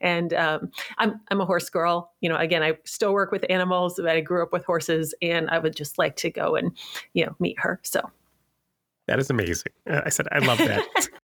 And 0.00 0.32
um, 0.34 0.70
I'm, 0.98 1.20
I'm 1.30 1.40
a 1.40 1.46
horse 1.46 1.70
girl. 1.70 2.12
You 2.20 2.28
know 2.30 2.36
again 2.36 2.62
i 2.62 2.72
still 2.84 3.12
work 3.12 3.32
with 3.32 3.44
animals 3.50 3.98
i 3.98 4.20
grew 4.20 4.42
up 4.42 4.52
with 4.52 4.64
horses 4.64 5.14
and 5.20 5.50
i 5.50 5.58
would 5.58 5.74
just 5.74 5.98
like 5.98 6.16
to 6.16 6.30
go 6.30 6.54
and 6.54 6.76
you 7.12 7.24
know 7.24 7.34
meet 7.38 7.58
her 7.58 7.80
so. 7.82 8.10
That 9.06 9.18
is 9.18 9.28
amazing. 9.28 9.72
I 9.86 10.08
said 10.08 10.26
i 10.32 10.38
love 10.38 10.58
that 10.58 10.86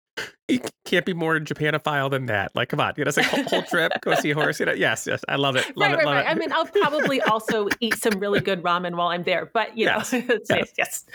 you 0.49 0.59
can't 0.85 1.05
be 1.05 1.13
more 1.13 1.39
Japanophile 1.39 2.09
than 2.09 2.25
that. 2.27 2.55
Like, 2.55 2.69
come 2.69 2.79
on, 2.79 2.93
you 2.97 3.03
know, 3.03 3.09
it's 3.09 3.17
like 3.17 3.27
whole, 3.27 3.43
whole 3.43 3.63
trip, 3.63 3.91
go 4.01 4.15
see 4.15 4.31
a 4.31 4.35
horse. 4.35 4.59
You 4.59 4.65
know, 4.65 4.73
yes, 4.73 5.07
yes, 5.07 5.23
I 5.29 5.35
love 5.35 5.55
it, 5.55 5.65
love 5.77 5.91
right, 5.91 5.93
it, 5.93 5.97
right, 5.97 6.05
love 6.05 6.15
right. 6.15 6.25
it. 6.25 6.29
I 6.29 6.35
mean, 6.35 6.51
I'll 6.51 6.65
probably 6.65 7.21
also 7.21 7.69
eat 7.79 7.95
some 7.95 8.19
really 8.19 8.39
good 8.39 8.63
ramen 8.63 8.95
while 8.95 9.09
I'm 9.09 9.23
there, 9.23 9.49
but 9.53 9.77
you 9.77 9.85
yes. 9.85 10.11
know, 10.13 10.39
yes. 10.49 10.73
yes. 10.77 11.05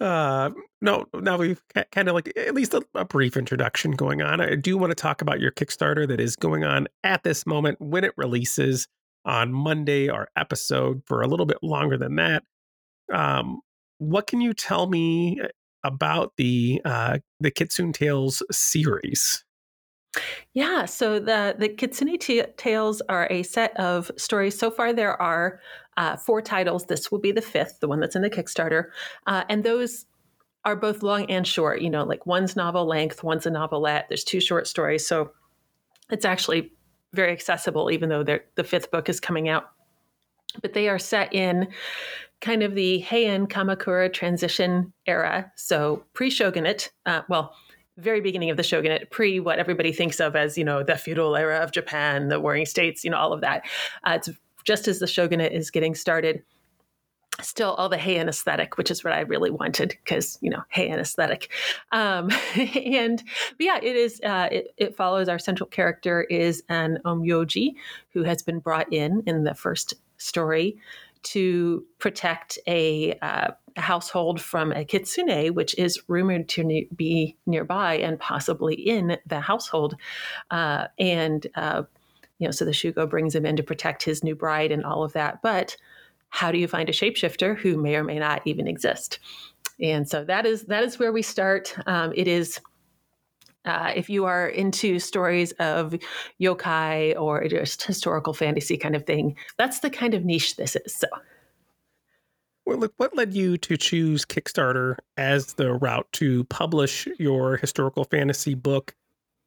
Uh, 0.00 0.50
no, 0.80 1.06
now 1.12 1.36
we've 1.36 1.60
kind 1.92 2.08
of 2.08 2.14
like 2.14 2.32
at 2.36 2.54
least 2.54 2.72
a, 2.72 2.82
a, 2.94 3.04
brief 3.04 3.36
introduction 3.36 3.90
going 3.90 4.22
on. 4.22 4.40
I 4.40 4.54
do 4.54 4.78
want 4.78 4.92
to 4.92 4.94
talk 4.94 5.20
about 5.20 5.40
your 5.40 5.50
Kickstarter 5.50 6.08
that 6.08 6.18
is 6.18 6.36
going 6.36 6.64
on 6.64 6.88
at 7.04 7.22
this 7.22 7.46
moment 7.46 7.78
when 7.82 8.02
it 8.04 8.14
releases 8.16 8.88
on 9.26 9.52
Monday, 9.52 10.08
our 10.08 10.28
episode 10.36 11.02
for 11.04 11.20
a 11.20 11.26
little 11.26 11.44
bit 11.44 11.58
longer 11.62 11.98
than 11.98 12.16
that. 12.16 12.44
Um, 13.12 13.60
what 13.98 14.26
can 14.26 14.40
you 14.40 14.54
tell 14.54 14.86
me 14.86 15.38
about 15.84 16.32
the 16.36 16.80
uh, 16.84 17.18
the 17.40 17.50
Kitsune 17.50 17.92
Tales 17.92 18.42
series. 18.50 19.44
Yeah, 20.54 20.86
so 20.86 21.20
the 21.20 21.54
the 21.58 21.68
Kitsune 21.68 22.18
t- 22.18 22.42
Tales 22.56 23.00
are 23.08 23.28
a 23.30 23.42
set 23.42 23.78
of 23.78 24.10
stories. 24.16 24.58
So 24.58 24.70
far, 24.70 24.92
there 24.92 25.20
are 25.20 25.60
uh, 25.96 26.16
four 26.16 26.42
titles. 26.42 26.86
This 26.86 27.10
will 27.10 27.20
be 27.20 27.32
the 27.32 27.42
fifth, 27.42 27.80
the 27.80 27.88
one 27.88 28.00
that's 28.00 28.16
in 28.16 28.22
the 28.22 28.30
Kickstarter, 28.30 28.86
uh, 29.26 29.44
and 29.48 29.62
those 29.62 30.06
are 30.64 30.76
both 30.76 31.02
long 31.02 31.24
and 31.30 31.46
short. 31.46 31.80
You 31.80 31.90
know, 31.90 32.04
like 32.04 32.26
one's 32.26 32.56
novel 32.56 32.86
length, 32.86 33.22
one's 33.22 33.46
a 33.46 33.50
novelette. 33.50 34.06
There's 34.08 34.24
two 34.24 34.40
short 34.40 34.66
stories, 34.66 35.06
so 35.06 35.30
it's 36.10 36.24
actually 36.24 36.72
very 37.12 37.32
accessible, 37.32 37.90
even 37.90 38.08
though 38.08 38.24
the 38.24 38.64
fifth 38.64 38.90
book 38.90 39.08
is 39.08 39.20
coming 39.20 39.48
out. 39.48 39.70
But 40.62 40.74
they 40.74 40.88
are 40.88 40.98
set 40.98 41.32
in 41.32 41.68
kind 42.40 42.62
of 42.62 42.74
the 42.74 43.04
Heian 43.08 43.46
Kamakura 43.46 44.12
transition 44.12 44.92
era. 45.06 45.50
So 45.56 46.04
pre 46.14 46.30
shogunate, 46.30 46.90
uh, 47.06 47.22
well, 47.28 47.54
very 47.98 48.20
beginning 48.20 48.50
of 48.50 48.56
the 48.56 48.62
shogunate, 48.62 49.10
pre 49.10 49.40
what 49.40 49.58
everybody 49.58 49.92
thinks 49.92 50.20
of 50.20 50.34
as, 50.36 50.56
you 50.56 50.64
know, 50.64 50.82
the 50.82 50.96
feudal 50.96 51.36
era 51.36 51.58
of 51.58 51.72
Japan, 51.72 52.28
the 52.28 52.40
warring 52.40 52.66
states, 52.66 53.04
you 53.04 53.10
know, 53.10 53.18
all 53.18 53.32
of 53.32 53.42
that. 53.42 53.64
Uh, 54.04 54.12
it's 54.16 54.30
just 54.64 54.88
as 54.88 54.98
the 54.98 55.06
shogunate 55.06 55.52
is 55.52 55.70
getting 55.70 55.94
started. 55.94 56.42
Still, 57.40 57.72
all 57.74 57.88
the 57.88 57.96
Heian 57.96 58.28
aesthetic, 58.28 58.76
which 58.76 58.90
is 58.90 59.02
what 59.02 59.14
I 59.14 59.20
really 59.20 59.50
wanted, 59.50 59.96
because 60.04 60.36
you 60.42 60.50
know 60.50 60.62
Heian 60.74 60.98
aesthetic, 60.98 61.48
um, 61.90 62.28
and 62.54 63.22
but 63.56 63.64
yeah, 63.64 63.78
it 63.82 63.96
is. 63.96 64.20
Uh, 64.22 64.48
it, 64.52 64.74
it, 64.76 64.96
follows 64.96 65.26
our 65.26 65.38
central 65.38 65.66
character 65.66 66.24
is 66.24 66.62
an 66.68 66.98
onmyoji 67.06 67.76
who 68.12 68.24
has 68.24 68.42
been 68.42 68.58
brought 68.58 68.92
in 68.92 69.22
in 69.26 69.44
the 69.44 69.54
first 69.54 69.94
story 70.18 70.76
to 71.22 71.84
protect 71.98 72.58
a, 72.66 73.18
uh, 73.20 73.50
household 73.76 74.40
from 74.40 74.72
a 74.72 74.84
kitsune, 74.84 75.54
which 75.54 75.76
is 75.78 76.00
rumored 76.08 76.48
to 76.48 76.64
ne- 76.64 76.88
be 76.94 77.36
nearby 77.46 77.94
and 77.94 78.18
possibly 78.18 78.74
in 78.74 79.16
the 79.26 79.40
household. 79.40 79.94
Uh, 80.50 80.86
and, 80.98 81.46
uh, 81.54 81.82
you 82.38 82.46
know, 82.46 82.50
so 82.50 82.64
the 82.64 82.70
Shugo 82.72 83.08
brings 83.08 83.34
him 83.34 83.46
in 83.46 83.56
to 83.56 83.62
protect 83.62 84.02
his 84.02 84.24
new 84.24 84.34
bride 84.34 84.72
and 84.72 84.84
all 84.84 85.04
of 85.04 85.12
that. 85.12 85.42
But 85.42 85.76
how 86.30 86.50
do 86.52 86.58
you 86.58 86.68
find 86.68 86.88
a 86.88 86.92
shapeshifter 86.92 87.56
who 87.56 87.76
may 87.76 87.96
or 87.96 88.04
may 88.04 88.18
not 88.18 88.42
even 88.44 88.66
exist? 88.66 89.18
And 89.80 90.08
so 90.08 90.24
that 90.24 90.46
is 90.46 90.64
that 90.64 90.84
is 90.84 90.98
where 90.98 91.12
we 91.12 91.22
start. 91.22 91.74
Um, 91.86 92.12
it 92.14 92.28
is 92.28 92.60
uh, 93.64 93.92
if 93.94 94.08
you 94.08 94.24
are 94.24 94.48
into 94.48 94.98
stories 94.98 95.52
of 95.52 95.94
yokai 96.40 97.18
or 97.20 97.46
just 97.48 97.82
historical 97.82 98.32
fantasy 98.32 98.76
kind 98.76 98.96
of 98.96 99.04
thing, 99.04 99.36
that's 99.58 99.80
the 99.80 99.90
kind 99.90 100.14
of 100.14 100.24
niche 100.24 100.56
this 100.56 100.76
is. 100.76 100.94
So, 100.94 101.06
well, 102.66 102.88
what 102.96 103.16
led 103.16 103.34
you 103.34 103.58
to 103.58 103.76
choose 103.76 104.24
Kickstarter 104.24 104.96
as 105.16 105.54
the 105.54 105.72
route 105.72 106.10
to 106.12 106.44
publish 106.44 107.06
your 107.18 107.56
historical 107.56 108.04
fantasy 108.04 108.54
book, 108.54 108.94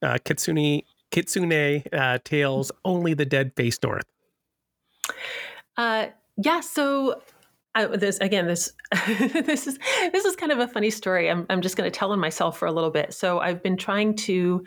uh, 0.02 0.18
Kitsune 0.24 0.84
Kitsune 1.12 1.84
uh, 1.94 2.20
Tales? 2.24 2.72
Only 2.86 3.14
the 3.14 3.26
Dead 3.26 3.54
Face 3.56 3.80
North. 3.82 4.06
Uh, 5.78 6.08
yeah. 6.38 6.60
So 6.60 7.22
I, 7.76 7.86
this 7.88 8.18
again 8.20 8.48
this 8.48 8.72
this 9.08 9.68
is 9.68 9.80
this 10.12 10.26
is 10.26 10.36
kind 10.36 10.52
of 10.52 10.60
a 10.60 10.68
funny 10.68 10.90
story. 10.90 11.30
I'm, 11.30 11.46
I'm 11.50 11.62
just 11.62 11.76
going 11.76 11.90
to 11.90 11.98
tell 11.98 12.12
on 12.12 12.20
myself 12.20 12.58
for 12.58 12.68
a 12.68 12.72
little 12.72 12.92
bit. 12.92 13.14
So 13.14 13.40
i've 13.40 13.64
been 13.64 13.78
trying 13.78 14.16
to 14.18 14.64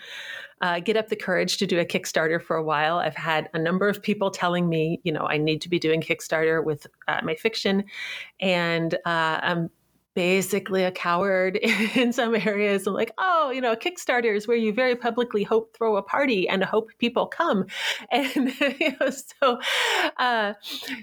uh, 0.62 0.80
get 0.80 0.96
up 0.96 1.08
the 1.08 1.16
courage 1.16 1.58
to 1.58 1.66
do 1.66 1.78
a 1.78 1.84
kickstarter 1.84 2.42
for 2.42 2.56
a 2.56 2.64
while. 2.64 2.96
I've 2.96 3.14
had 3.14 3.50
a 3.52 3.58
number 3.58 3.88
of 3.88 4.02
people 4.02 4.30
telling 4.30 4.68
me 4.68 5.00
you 5.04 5.12
know 5.12 5.26
i 5.26 5.36
need 5.36 5.60
to 5.62 5.68
be 5.68 5.78
doing 5.78 6.00
kickstarter 6.00 6.64
with 6.64 6.86
uh, 7.08 7.20
my 7.22 7.34
fiction. 7.34 7.84
And 8.40 8.94
uh, 9.04 9.40
i'm 9.42 9.70
basically 10.16 10.82
a 10.82 10.90
coward 10.90 11.56
in 11.94 12.10
some 12.10 12.34
areas. 12.34 12.86
I'm 12.86 12.94
like, 12.94 13.12
oh, 13.18 13.50
you 13.50 13.60
know, 13.60 13.76
Kickstarter 13.76 14.34
is 14.34 14.48
where 14.48 14.56
you 14.56 14.72
very 14.72 14.96
publicly 14.96 15.44
hope 15.44 15.76
throw 15.76 15.96
a 15.96 16.02
party 16.02 16.48
and 16.48 16.64
hope 16.64 16.90
people 16.98 17.26
come, 17.26 17.66
and 18.10 18.52
you 18.80 18.96
know, 18.98 19.10
so 19.10 19.60
uh, 20.16 20.54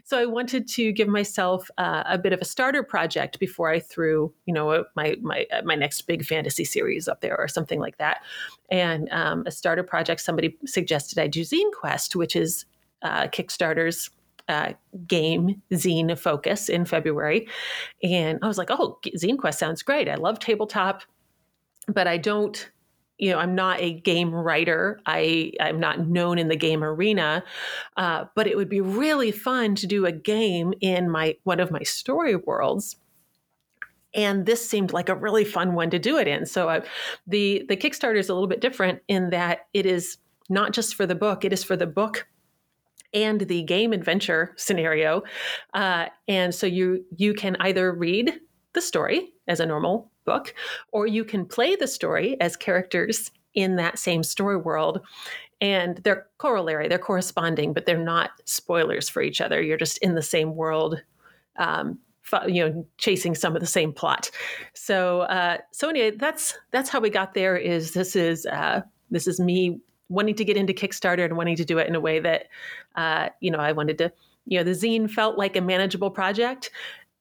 so 0.04 0.20
I 0.20 0.26
wanted 0.26 0.68
to 0.70 0.92
give 0.92 1.08
myself 1.08 1.70
uh, 1.78 2.04
a 2.06 2.18
bit 2.18 2.34
of 2.34 2.42
a 2.42 2.46
starter 2.46 2.84
project 2.84 3.40
before 3.40 3.70
I 3.70 3.80
threw, 3.80 4.34
you 4.46 4.54
know, 4.54 4.84
my 4.96 5.16
my 5.22 5.46
uh, 5.54 5.62
my 5.64 5.76
next 5.76 6.02
big 6.02 6.26
fantasy 6.26 6.66
series 6.66 7.08
up 7.08 7.22
there 7.22 7.38
or 7.38 7.48
something 7.48 7.80
like 7.80 8.00
that. 8.00 8.24
And 8.72 9.08
um, 9.12 9.44
a 9.46 9.52
starter 9.52 9.84
project, 9.84 10.22
somebody 10.22 10.58
suggested 10.66 11.20
I 11.20 11.28
do 11.28 11.42
Zine 11.42 11.72
Quest, 11.72 12.16
which 12.16 12.36
is 12.36 12.66
uh, 13.04 13.28
Kickstarter's 13.28 14.10
uh, 14.48 14.74
game 15.08 15.62
zine 15.72 16.18
focus 16.18 16.70
in 16.70 16.86
February. 16.86 17.48
And 18.02 18.40
I 18.42 18.48
was 18.48 18.58
like, 18.58 18.70
oh, 18.72 19.00
Zine 19.18 19.38
Quest 19.38 19.60
sounds 19.60 19.84
great. 19.84 20.10
I 20.10 20.16
love 20.16 20.40
tabletop, 20.40 21.04
but 21.88 22.08
I 22.08 22.18
don't, 22.18 22.70
you 23.18 23.32
know, 23.32 23.40
I'm 23.40 23.56
not 23.56 23.80
a 23.80 23.94
game 23.94 24.34
writer. 24.34 25.00
I, 25.06 25.54
I'm 25.60 25.80
not 25.80 26.08
known 26.08 26.38
in 26.38 26.50
the 26.50 26.56
game 26.56 26.84
arena, 26.84 27.44
uh, 27.96 28.26
but 28.36 28.48
it 28.48 28.58
would 28.58 28.70
be 28.70 28.82
really 28.82 29.32
fun 29.32 29.76
to 29.76 29.88
do 29.88 30.06
a 30.06 30.12
game 30.12 30.74
in 30.82 31.10
my 31.10 31.38
one 31.44 31.60
of 31.60 31.72
my 31.72 31.84
story 31.84 32.36
worlds 32.36 32.98
and 34.16 34.46
this 34.46 34.68
seemed 34.68 34.94
like 34.94 35.10
a 35.10 35.16
really 35.16 35.44
fun 35.44 35.74
one 35.74 35.90
to 35.90 36.00
do 36.00 36.18
it 36.18 36.28
in. 36.28 36.46
So 36.46 36.70
uh, 36.70 36.82
the 37.26 37.66
the 37.68 37.76
Kickstarter 37.76 38.20
is 38.20 38.30
a 38.30 38.34
little 38.34 38.48
bit 38.48 38.62
different 38.62 39.02
in 39.08 39.32
that 39.32 39.68
it 39.74 39.88
is 39.88 40.18
not 40.50 40.74
just 40.74 40.94
for 40.96 41.06
the 41.06 41.16
book; 41.16 41.44
it 41.44 41.52
is 41.52 41.64
for 41.64 41.76
the 41.76 41.88
book 41.88 42.28
and 43.14 43.42
the 43.42 43.64
game 43.64 43.94
adventure 43.94 44.54
scenario. 44.58 45.24
Uh, 45.74 46.08
and 46.28 46.54
so 46.54 46.68
you 46.68 47.06
you 47.16 47.34
can 47.34 47.56
either 47.60 47.94
read 47.94 48.40
the 48.74 48.82
story 48.82 49.34
as 49.48 49.60
a 49.60 49.66
normal 49.66 50.12
book, 50.26 50.54
or 50.92 51.06
you 51.06 51.24
can 51.24 51.46
play 51.46 51.76
the 51.76 51.88
story 51.88 52.40
as 52.40 52.56
characters 52.56 53.32
in 53.54 53.76
that 53.76 54.00
same 54.00 54.24
story 54.24 54.58
world 54.58 55.02
and 55.62 55.98
they're 56.04 56.28
corollary 56.40 56.88
they're 56.88 57.00
corresponding 57.00 57.74
but 57.74 57.86
they're 57.86 57.98
not 57.98 58.32
spoilers 58.46 59.08
for 59.08 59.22
each 59.22 59.40
other 59.42 59.62
you're 59.62 59.78
just 59.78 59.98
in 60.00 60.16
the 60.16 60.22
same 60.22 60.56
world 60.56 61.02
um, 61.58 61.98
you 62.48 62.68
know 62.68 62.86
chasing 62.98 63.36
some 63.36 63.56
of 63.56 63.62
the 63.62 63.68
same 63.68 63.94
plot 63.94 64.30
so 64.74 65.22
uh, 65.22 65.58
so 65.72 65.90
anyway 65.90 66.12
that's 66.12 66.58
that's 66.72 66.90
how 66.90 67.00
we 67.00 67.10
got 67.10 67.34
there 67.34 67.56
is 67.56 67.94
this 67.94 68.16
is 68.16 68.46
uh, 68.48 68.82
this 69.10 69.28
is 69.28 69.40
me 69.40 69.80
wanting 70.10 70.36
to 70.36 70.46
get 70.46 70.58
into 70.58 70.74
kickstarter 70.74 71.26
and 71.26 71.38
wanting 71.38 71.56
to 71.56 71.66
do 71.66 71.78
it 71.78 71.88
in 71.88 71.96
a 71.96 72.00
way 72.00 72.20
that 72.20 72.48
uh, 72.96 73.30
you 73.40 73.52
know 73.52 73.60
i 73.60 73.72
wanted 73.72 73.98
to 73.98 74.12
you 74.46 74.58
know 74.58 74.64
the 74.64 74.72
zine 74.72 75.10
felt 75.10 75.38
like 75.38 75.56
a 75.56 75.62
manageable 75.62 76.12
project 76.12 76.72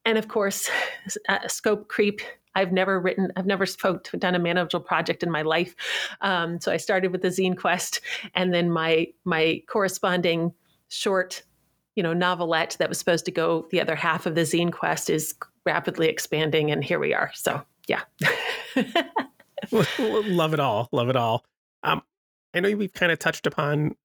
and 0.05 0.17
of 0.17 0.27
course 0.27 0.69
uh, 1.29 1.47
scope 1.47 1.87
creep 1.87 2.21
I've 2.55 2.71
never 2.71 2.99
written, 2.99 3.31
I've 3.35 3.45
never 3.45 3.65
spoke 3.65 4.03
to, 4.05 4.17
done 4.17 4.35
a 4.35 4.39
manageable 4.39 4.83
project 4.83 5.23
in 5.23 5.31
my 5.31 5.41
life. 5.41 5.75
Um, 6.21 6.59
so 6.59 6.71
I 6.71 6.77
started 6.77 7.11
with 7.11 7.21
the 7.21 7.29
Zine 7.29 7.57
Quest, 7.57 8.01
and 8.35 8.53
then 8.53 8.69
my 8.69 9.07
my 9.25 9.61
corresponding 9.67 10.53
short, 10.89 11.43
you 11.95 12.03
know, 12.03 12.13
novelette 12.13 12.75
that 12.79 12.89
was 12.89 12.99
supposed 12.99 13.25
to 13.25 13.31
go 13.31 13.67
the 13.71 13.81
other 13.81 13.95
half 13.95 14.25
of 14.25 14.35
the 14.35 14.41
Zine 14.41 14.71
Quest 14.71 15.09
is 15.09 15.33
rapidly 15.65 16.07
expanding, 16.07 16.71
and 16.71 16.83
here 16.83 16.99
we 16.99 17.13
are. 17.13 17.31
So 17.33 17.63
yeah, 17.87 18.01
love 19.71 20.53
it 20.53 20.59
all, 20.59 20.89
love 20.91 21.09
it 21.09 21.15
all. 21.15 21.43
Um, 21.83 22.01
I 22.53 22.59
know 22.59 22.75
we've 22.75 22.93
kind 22.93 23.11
of 23.11 23.19
touched 23.19 23.47
upon, 23.47 23.95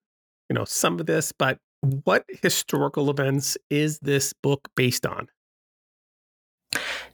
you 0.48 0.54
know, 0.54 0.64
some 0.64 0.98
of 1.00 1.06
this, 1.06 1.32
but 1.32 1.58
what 1.80 2.24
historical 2.42 3.10
events 3.10 3.56
is 3.70 3.98
this 4.00 4.32
book 4.32 4.68
based 4.74 5.06
on? 5.06 5.28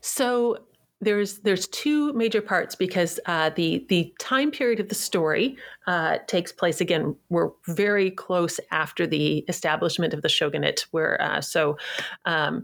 So 0.01 0.59
there's 1.01 1.39
there's 1.39 1.67
two 1.67 2.13
major 2.13 2.41
parts 2.41 2.75
because 2.75 3.19
uh, 3.25 3.51
the 3.55 3.85
the 3.89 4.13
time 4.19 4.49
period 4.51 4.79
of 4.79 4.89
the 4.89 4.95
story 4.95 5.57
uh, 5.87 6.17
takes 6.27 6.51
place 6.51 6.81
again. 6.81 7.15
We're 7.29 7.49
very 7.67 8.11
close 8.11 8.59
after 8.71 9.05
the 9.05 9.39
establishment 9.47 10.13
of 10.13 10.21
the 10.21 10.29
shogunate. 10.29 10.85
Where 10.91 11.21
uh, 11.21 11.41
so. 11.41 11.77
Um, 12.25 12.63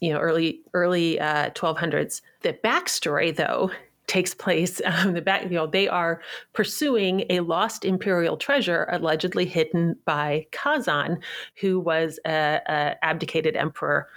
you 0.00 0.12
know, 0.12 0.18
early 0.18 0.60
early 0.74 1.16
1200s. 1.18 2.20
Uh, 2.20 2.24
the 2.40 2.52
backstory, 2.54 3.34
though, 3.34 3.70
takes 4.12 4.34
place. 4.34 4.80
Um, 4.92 5.14
the 5.14 5.22
back, 5.22 5.44
you 5.44 5.50
know, 5.50 5.66
they 5.66 5.88
are 5.88 6.20
pursuing 6.52 7.24
a 7.30 7.40
lost 7.40 7.84
imperial 7.84 8.36
treasure 8.36 8.86
allegedly 8.90 9.46
hidden 9.46 9.96
by 10.04 10.46
Kazan, 10.52 11.18
who 11.56 11.80
was 11.80 12.20
a, 12.26 12.60
a 12.66 13.04
abdicated 13.04 13.56
emperor 13.56 14.08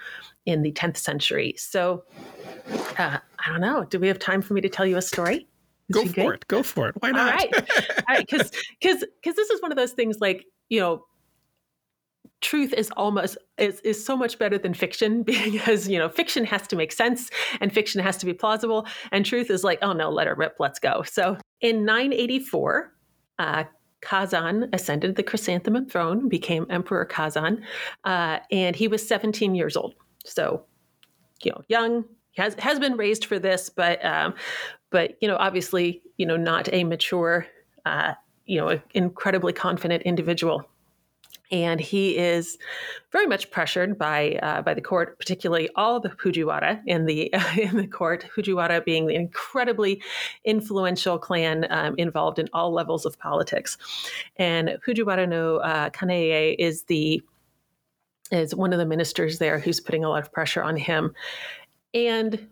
in 0.44 0.60
the 0.60 0.72
10th 0.72 0.98
century. 0.98 1.54
So 1.56 2.04
uh, 2.98 3.18
I 3.38 3.50
don't 3.50 3.62
know. 3.62 3.84
Do 3.84 3.98
we 3.98 4.08
have 4.08 4.18
time 4.18 4.42
for 4.42 4.52
me 4.52 4.60
to 4.60 4.68
tell 4.68 4.84
you 4.84 4.98
a 4.98 5.02
story? 5.02 5.48
Is 5.88 5.94
Go 5.94 6.04
for 6.04 6.12
good? 6.12 6.34
it. 6.34 6.48
Go 6.48 6.62
for 6.62 6.88
it. 6.90 6.96
Why 6.98 7.10
not? 7.12 7.32
All 7.32 7.36
right. 7.36 8.04
Right. 8.08 8.26
Because 8.26 8.50
because 8.80 9.04
because 9.22 9.34
this 9.36 9.48
is 9.50 9.62
one 9.62 9.72
of 9.72 9.76
those 9.76 9.92
things 9.92 10.18
like 10.20 10.44
you 10.68 10.80
know 10.80 11.06
truth 12.40 12.72
is 12.72 12.90
almost 12.96 13.36
is, 13.58 13.80
is 13.80 14.04
so 14.04 14.16
much 14.16 14.38
better 14.38 14.58
than 14.58 14.74
fiction 14.74 15.22
because 15.24 15.88
you 15.88 15.98
know 15.98 16.08
fiction 16.08 16.44
has 16.44 16.66
to 16.66 16.76
make 16.76 16.92
sense 16.92 17.30
and 17.60 17.72
fiction 17.72 18.00
has 18.00 18.16
to 18.16 18.26
be 18.26 18.32
plausible 18.32 18.86
and 19.12 19.24
truth 19.24 19.50
is 19.50 19.64
like 19.64 19.78
oh 19.82 19.92
no 19.92 20.10
let 20.10 20.26
her 20.26 20.34
rip 20.34 20.56
let's 20.58 20.78
go 20.78 21.02
so 21.02 21.36
in 21.60 21.84
984 21.84 22.92
uh, 23.38 23.64
Kazan 24.00 24.68
ascended 24.72 25.16
the 25.16 25.22
chrysanthemum 25.22 25.86
throne 25.86 26.28
became 26.28 26.66
emperor 26.70 27.04
Kazan 27.04 27.64
uh, 28.04 28.38
and 28.50 28.76
he 28.76 28.88
was 28.88 29.06
17 29.06 29.54
years 29.54 29.76
old 29.76 29.94
so 30.24 30.64
you 31.42 31.50
know 31.50 31.62
young 31.68 32.04
has 32.36 32.54
has 32.58 32.78
been 32.78 32.96
raised 32.96 33.24
for 33.24 33.38
this, 33.38 33.70
but 33.70 34.04
um, 34.04 34.34
but 34.90 35.16
you 35.20 35.28
know, 35.28 35.36
obviously, 35.36 36.02
you 36.16 36.26
know, 36.26 36.36
not 36.36 36.72
a 36.72 36.84
mature, 36.84 37.46
uh, 37.84 38.14
you 38.44 38.60
know, 38.60 38.80
incredibly 38.94 39.52
confident 39.52 40.02
individual. 40.04 40.68
And 41.52 41.80
he 41.80 42.16
is 42.16 42.58
very 43.12 43.26
much 43.26 43.50
pressured 43.50 43.96
by 43.98 44.38
uh, 44.42 44.62
by 44.62 44.74
the 44.74 44.80
court, 44.80 45.18
particularly 45.18 45.68
all 45.76 46.00
the 46.00 46.08
Fujiwara 46.08 46.80
in 46.86 47.06
the 47.06 47.32
in 47.56 47.76
the 47.76 47.86
court. 47.86 48.26
Fujiwara 48.34 48.84
being 48.84 49.06
the 49.06 49.14
incredibly 49.14 50.02
influential 50.44 51.18
clan 51.18 51.66
um, 51.70 51.94
involved 51.98 52.38
in 52.38 52.48
all 52.52 52.72
levels 52.72 53.06
of 53.06 53.18
politics, 53.18 53.78
and 54.36 54.76
Fujiwara 54.86 55.28
no 55.28 55.58
uh, 55.58 55.90
is 56.58 56.82
the 56.84 57.22
is 58.30 58.54
one 58.54 58.72
of 58.72 58.78
the 58.78 58.86
ministers 58.86 59.38
there 59.38 59.58
who's 59.58 59.80
putting 59.80 60.04
a 60.04 60.08
lot 60.08 60.22
of 60.22 60.32
pressure 60.32 60.62
on 60.62 60.76
him. 60.76 61.14
And 61.94 62.48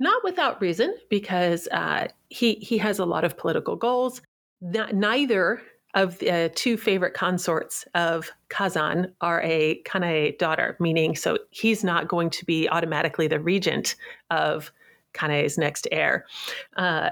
not 0.00 0.22
without 0.24 0.60
reason, 0.60 0.94
because 1.10 1.68
uh, 1.72 2.08
he, 2.28 2.54
he 2.54 2.78
has 2.78 2.98
a 2.98 3.04
lot 3.04 3.24
of 3.24 3.36
political 3.36 3.76
goals. 3.76 4.22
Not, 4.60 4.94
neither 4.94 5.62
of 5.98 6.18
the 6.18 6.30
uh, 6.30 6.48
two 6.54 6.76
favorite 6.76 7.14
consorts 7.14 7.84
of 7.94 8.30
Kazan 8.48 9.12
are 9.20 9.42
a 9.42 9.82
Kaneie 9.82 10.38
daughter, 10.38 10.76
meaning 10.78 11.16
so 11.16 11.38
he's 11.50 11.82
not 11.82 12.06
going 12.06 12.30
to 12.30 12.44
be 12.44 12.68
automatically 12.68 13.26
the 13.26 13.40
regent 13.40 13.96
of 14.30 14.72
Kaneie's 15.12 15.58
next 15.58 15.88
heir. 15.90 16.24
Uh, 16.76 17.10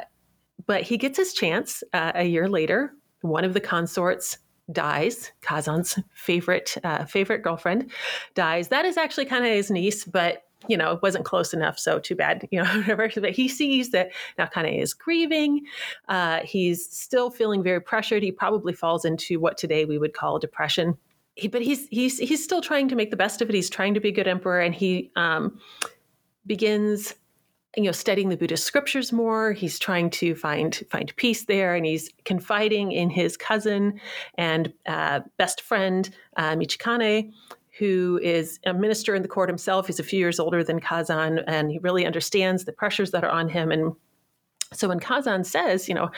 but 0.67 0.83
he 0.83 0.97
gets 0.97 1.17
his 1.17 1.33
chance 1.33 1.83
uh, 1.93 2.13
a 2.15 2.25
year 2.25 2.49
later. 2.49 2.93
One 3.23 3.45
of 3.45 3.55
the 3.55 3.61
consorts 3.61 4.39
dies. 4.71 5.33
Kazan's 5.43 5.99
favorite 6.15 6.77
uh, 6.85 7.05
favorite 7.07 7.43
girlfriend 7.43 7.91
dies. 8.35 8.69
That 8.69 8.85
is 8.85 8.97
actually 8.97 9.27
Kaneie's 9.27 9.71
niece, 9.71 10.05
but 10.05 10.43
you 10.69 10.77
know, 10.77 10.93
it 10.93 11.03
wasn't 11.03 11.25
close 11.25 11.53
enough, 11.53 11.79
so 11.79 11.99
too 11.99 12.15
bad, 12.15 12.49
you 12.51 12.63
know, 12.63 12.69
whatever. 12.77 13.11
But 13.15 13.33
he 13.33 13.49
sees 13.49 13.91
that 13.91 14.11
now 14.39 14.49
is 14.55 14.95
grieving. 14.95 15.65
Uh, 16.09 16.41
he's 16.41 16.89
still 16.89 17.31
feeling 17.31 17.63
very 17.63 17.81
pressured. 17.81 18.23
He 18.23 18.33
probably 18.33 18.73
falls 18.73 19.05
into 19.05 19.39
what 19.39 19.59
today 19.59 19.85
we 19.85 19.99
would 19.99 20.15
call 20.15 20.39
depression. 20.39 20.97
He, 21.35 21.49
but 21.49 21.63
he's 21.63 21.87
he's 21.89 22.19
he's 22.19 22.43
still 22.43 22.63
trying 22.63 22.89
to 22.89 22.97
make 22.97 23.11
the 23.11 23.17
best 23.17 23.43
of 23.43 23.49
it. 23.49 23.55
He's 23.55 23.71
trying 23.71 23.95
to 23.95 24.01
be 24.01 24.09
a 24.09 24.13
good 24.13 24.29
emperor, 24.29 24.61
and 24.61 24.75
he 24.75 25.11
um, 25.17 25.61
begins 26.47 27.15
you 27.77 27.83
know 27.83 27.93
studying 27.93 28.31
the 28.31 28.37
buddhist 28.37 28.65
scriptures 28.65 29.13
more 29.13 29.53
he's 29.53 29.79
trying 29.79 30.09
to 30.09 30.35
find 30.35 30.83
find 30.91 31.15
peace 31.17 31.45
there 31.45 31.75
and 31.75 31.85
he's 31.85 32.11
confiding 32.25 32.91
in 32.91 33.11
his 33.11 33.37
cousin 33.37 34.01
and 34.39 34.73
uh, 34.87 35.21
best 35.37 35.61
friend 35.61 36.11
uh, 36.39 36.55
michikane 36.55 37.31
who 37.79 38.19
is 38.23 38.59
a 38.65 38.73
minister 38.73 39.15
in 39.15 39.23
the 39.23 39.29
court 39.29 39.49
himself. 39.49 39.87
He's 39.87 40.01
a 40.01 40.05
few 40.05 40.19
years 40.19 40.41
older 40.41 40.65
than 40.65 40.81
Kazan, 40.81 41.41
and 41.47 41.71
he 41.71 41.79
really 41.79 42.07
understands 42.07 42.65
the 42.65 42.73
pressures 42.73 43.11
that 43.11 43.25
are 43.25 43.31
on 43.31 43.49
him. 43.49 43.71
And 43.71 43.93
so 44.73 44.89
when 44.89 45.01
Kazan 45.01 45.45
says, 45.45 45.89
you 45.89 45.95
know, 45.95 46.11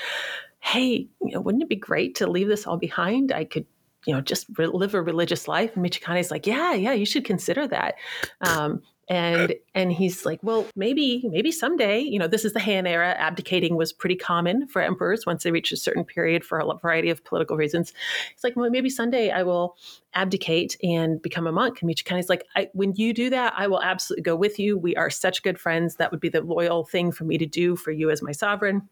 hey, 0.61 1.09
you 1.21 1.35
know, 1.35 1.40
wouldn't 1.40 1.62
it 1.62 1.68
be 1.68 1.77
great 1.77 2.14
to 2.16 2.31
leave 2.31 2.49
this 2.49 2.66
all 2.66 2.77
behind? 2.77 3.33
I 3.33 3.44
could 3.44 3.66
you 4.07 4.14
know, 4.14 4.21
just 4.21 4.47
re- 4.57 4.66
live 4.66 4.94
a 4.94 5.03
religious 5.03 5.49
life. 5.49 5.73
And 5.75 5.83
Michikane's 5.83 6.31
like, 6.31 6.47
yeah, 6.47 6.73
yeah, 6.73 6.92
you 6.92 7.05
should 7.05 7.25
consider 7.25 7.66
that. 7.68 7.97
Um, 8.40 8.83
and 9.09 9.55
and 9.75 9.92
he's 9.92 10.27
like 10.27 10.38
well 10.42 10.66
maybe 10.77 11.23
maybe 11.31 11.51
someday 11.51 11.99
you 11.99 12.18
know 12.18 12.29
this 12.29 12.44
is 12.44 12.53
the 12.53 12.61
Heian 12.61 12.87
era. 12.87 13.14
Abdicating 13.18 13.77
was 13.77 13.92
pretty 13.92 14.16
common 14.16 14.68
for 14.68 14.83
emperors 14.83 15.25
once 15.25 15.42
they 15.42 15.51
reached 15.51 15.73
a 15.73 15.77
certain 15.77 16.05
period 16.05 16.44
for 16.44 16.59
a 16.59 16.75
variety 16.77 17.09
of 17.09 17.25
political 17.25 17.57
reasons. 17.57 17.92
It's 18.33 18.44
like 18.44 18.55
well 18.57 18.71
maybe 18.71 18.90
someday 18.90 19.31
i 19.31 19.42
will 19.42 19.77
abdicate 20.14 20.77
and 20.83 21.21
become 21.23 21.47
a 21.47 21.53
monk. 21.53 21.81
And 21.81 21.87
Michikane's 21.87 22.29
like 22.29 22.44
when 22.73 22.94
you 22.97 23.14
do 23.14 23.31
that 23.31 23.55
i 23.57 23.66
will 23.66 23.83
absolutely 23.83 24.23
go 24.23 24.37
with 24.37 24.59
you. 24.59 24.77
We 24.77 24.94
are 24.97 25.11
such 25.11 25.42
good 25.42 25.59
friends. 25.59 25.97
That 25.97 26.11
would 26.11 26.21
be 26.21 26.29
the 26.29 26.42
loyal 26.42 26.85
thing 26.85 27.11
for 27.12 27.25
me 27.25 27.38
to 27.38 27.47
do 27.47 27.77
for 27.77 27.90
you 27.90 28.11
as 28.11 28.23
my 28.23 28.33
sovereign. 28.33 28.88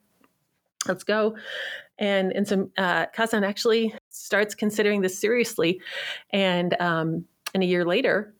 Let's 0.88 1.04
go. 1.04 1.36
And 1.98 2.32
and 2.32 2.46
so 2.46 2.70
uh, 2.78 3.06
Kazan 3.06 3.44
actually 3.44 3.94
starts 4.10 4.54
considering 4.54 5.00
this 5.00 5.18
seriously. 5.18 5.80
And 6.30 6.80
um, 6.80 7.26
and 7.54 7.62
a 7.62 7.66
year 7.66 7.84
later 7.84 8.34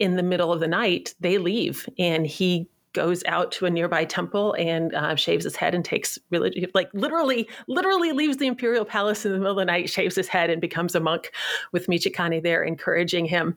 in 0.00 0.16
the 0.16 0.22
middle 0.22 0.52
of 0.52 0.58
the 0.58 0.66
night, 0.66 1.14
they 1.20 1.38
leave 1.38 1.88
and 1.98 2.26
he 2.26 2.68
goes 2.92 3.22
out 3.26 3.52
to 3.52 3.66
a 3.66 3.70
nearby 3.70 4.04
temple 4.04 4.54
and 4.54 4.92
uh, 4.94 5.14
shaves 5.14 5.44
his 5.44 5.54
head 5.54 5.74
and 5.74 5.84
takes 5.84 6.18
religion, 6.30 6.68
like 6.74 6.90
literally, 6.92 7.48
literally 7.68 8.10
leaves 8.10 8.38
the 8.38 8.48
imperial 8.48 8.84
palace 8.84 9.24
in 9.24 9.30
the 9.30 9.38
middle 9.38 9.52
of 9.52 9.58
the 9.58 9.64
night, 9.64 9.88
shaves 9.88 10.16
his 10.16 10.26
head 10.26 10.50
and 10.50 10.60
becomes 10.60 10.96
a 10.96 11.00
monk 11.00 11.30
with 11.70 11.86
Michikane 11.86 12.42
there 12.42 12.64
encouraging 12.64 13.26
him. 13.26 13.56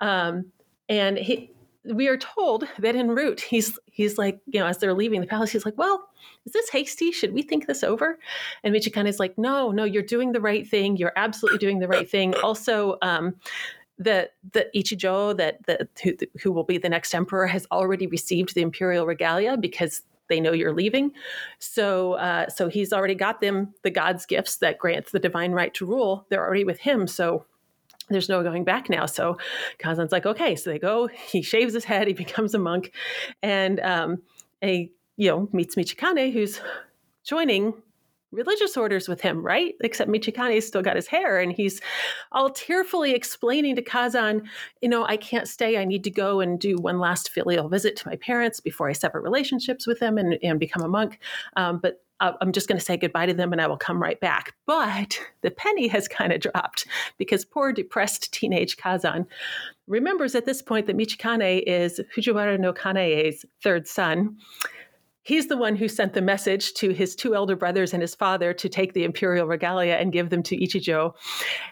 Um, 0.00 0.52
and 0.88 1.18
he, 1.18 1.50
we 1.84 2.08
are 2.08 2.16
told 2.16 2.68
that 2.78 2.94
en 2.94 3.08
route, 3.08 3.40
he's 3.40 3.78
he's 3.86 4.18
like, 4.18 4.40
you 4.46 4.60
know, 4.60 4.66
as 4.66 4.78
they're 4.78 4.94
leaving 4.94 5.20
the 5.20 5.26
palace, 5.26 5.50
he's 5.50 5.64
like, 5.64 5.78
"Well, 5.78 6.08
is 6.44 6.52
this 6.52 6.68
hasty? 6.70 7.12
Should 7.12 7.32
we 7.32 7.42
think 7.42 7.66
this 7.66 7.82
over?" 7.82 8.18
And 8.62 8.74
Michikane 8.74 9.08
is 9.08 9.18
like, 9.18 9.38
"No, 9.38 9.70
no, 9.70 9.84
you're 9.84 10.02
doing 10.02 10.32
the 10.32 10.40
right 10.40 10.68
thing. 10.68 10.96
You're 10.96 11.12
absolutely 11.16 11.58
doing 11.58 11.78
the 11.78 11.88
right 11.88 12.08
thing. 12.08 12.34
Also, 12.42 12.98
um, 13.02 13.36
the 13.98 14.30
the 14.52 14.68
Ichijo 14.74 15.36
that 15.36 15.66
the 15.66 15.88
who, 16.02 16.14
who 16.40 16.52
will 16.52 16.64
be 16.64 16.78
the 16.78 16.88
next 16.88 17.14
emperor 17.14 17.46
has 17.46 17.66
already 17.70 18.06
received 18.06 18.54
the 18.54 18.62
imperial 18.62 19.06
regalia 19.06 19.56
because 19.56 20.02
they 20.28 20.40
know 20.40 20.52
you're 20.52 20.74
leaving. 20.74 21.12
So 21.58 22.14
uh, 22.14 22.48
so 22.48 22.68
he's 22.68 22.92
already 22.92 23.14
got 23.14 23.40
them 23.40 23.74
the 23.82 23.90
god's 23.90 24.26
gifts 24.26 24.56
that 24.58 24.78
grants 24.78 25.10
the 25.10 25.18
divine 25.18 25.52
right 25.52 25.74
to 25.74 25.86
rule. 25.86 26.26
They're 26.28 26.44
already 26.44 26.64
with 26.64 26.80
him. 26.80 27.06
So 27.06 27.44
there's 28.08 28.28
no 28.28 28.42
going 28.42 28.64
back 28.64 28.88
now. 28.88 29.06
So 29.06 29.38
Kazan's 29.78 30.12
like, 30.12 30.26
okay, 30.26 30.56
so 30.56 30.70
they 30.70 30.78
go. 30.78 31.08
He 31.08 31.42
shaves 31.42 31.74
his 31.74 31.84
head. 31.84 32.06
He 32.06 32.12
becomes 32.24 32.54
a 32.54 32.58
monk, 32.58 32.92
and 33.42 33.80
um, 33.80 34.22
a 34.62 34.90
you 35.16 35.28
know 35.28 35.48
meets 35.52 35.74
Michikane, 35.74 36.32
who's 36.32 36.60
joining 37.24 37.74
religious 38.30 38.76
orders 38.76 39.08
with 39.08 39.20
him, 39.20 39.44
right? 39.44 39.74
Except 39.80 40.10
Michikane's 40.10 40.66
still 40.66 40.82
got 40.82 40.96
his 40.96 41.06
hair 41.06 41.38
and 41.38 41.52
he's 41.52 41.80
all 42.32 42.50
tearfully 42.50 43.12
explaining 43.12 43.76
to 43.76 43.82
Kazan, 43.82 44.48
you 44.82 44.88
know, 44.88 45.04
I 45.06 45.16
can't 45.16 45.48
stay. 45.48 45.78
I 45.78 45.84
need 45.84 46.04
to 46.04 46.10
go 46.10 46.40
and 46.40 46.58
do 46.58 46.76
one 46.76 46.98
last 46.98 47.30
filial 47.30 47.68
visit 47.68 47.96
to 47.96 48.08
my 48.08 48.16
parents 48.16 48.60
before 48.60 48.88
I 48.88 48.92
sever 48.92 49.20
relationships 49.20 49.86
with 49.86 50.00
them 50.00 50.18
and, 50.18 50.38
and 50.42 50.60
become 50.60 50.82
a 50.82 50.88
monk. 50.88 51.20
Um, 51.56 51.78
but 51.78 52.02
I'm 52.20 52.50
just 52.50 52.66
going 52.66 52.78
to 52.78 52.84
say 52.84 52.96
goodbye 52.96 53.26
to 53.26 53.34
them 53.34 53.52
and 53.52 53.60
I 53.60 53.68
will 53.68 53.76
come 53.76 54.02
right 54.02 54.18
back. 54.18 54.54
But 54.66 55.20
the 55.42 55.50
penny 55.50 55.88
has 55.88 56.08
kind 56.08 56.32
of 56.32 56.40
dropped 56.40 56.86
because 57.16 57.44
poor 57.44 57.72
depressed 57.72 58.32
teenage 58.32 58.76
Kazan 58.76 59.26
remembers 59.86 60.34
at 60.34 60.44
this 60.44 60.60
point 60.60 60.86
that 60.86 60.96
Michikane 60.96 61.62
is 61.66 62.00
Fujiwara 62.14 62.58
no 62.58 62.72
Kaneie's 62.72 63.44
third 63.62 63.86
son. 63.86 64.36
He's 65.28 65.48
the 65.48 65.58
one 65.58 65.76
who 65.76 65.88
sent 65.88 66.14
the 66.14 66.22
message 66.22 66.72
to 66.74 66.88
his 66.88 67.14
two 67.14 67.34
elder 67.34 67.54
brothers 67.54 67.92
and 67.92 68.00
his 68.00 68.14
father 68.14 68.54
to 68.54 68.66
take 68.66 68.94
the 68.94 69.04
imperial 69.04 69.46
regalia 69.46 69.96
and 69.96 70.10
give 70.10 70.30
them 70.30 70.42
to 70.44 70.56
Ichijo. 70.56 71.12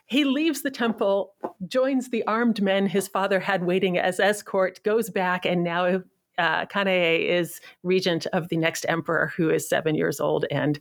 He 0.05 0.27
leaves 0.27 0.61
the 0.61 0.71
temple, 0.71 1.33
joins 1.67 2.11
the 2.11 2.23
armed 2.27 2.61
men 2.61 2.87
his 2.87 3.09
father 3.09 3.41
had 3.41 3.65
waiting 3.65 3.97
as 3.97 4.21
escort, 4.21 4.83
goes 4.83 5.09
back, 5.09 5.47
and 5.47 5.65
now 5.65 6.03
uh, 6.37 6.67
is 6.77 7.63
regent 7.83 8.27
of 8.35 8.51
the 8.51 8.59
next 8.59 8.85
emperor, 8.91 9.33
who 9.35 9.49
is 9.49 9.67
seven 9.67 9.95
years 9.95 10.21
old. 10.21 10.45
And 10.51 10.79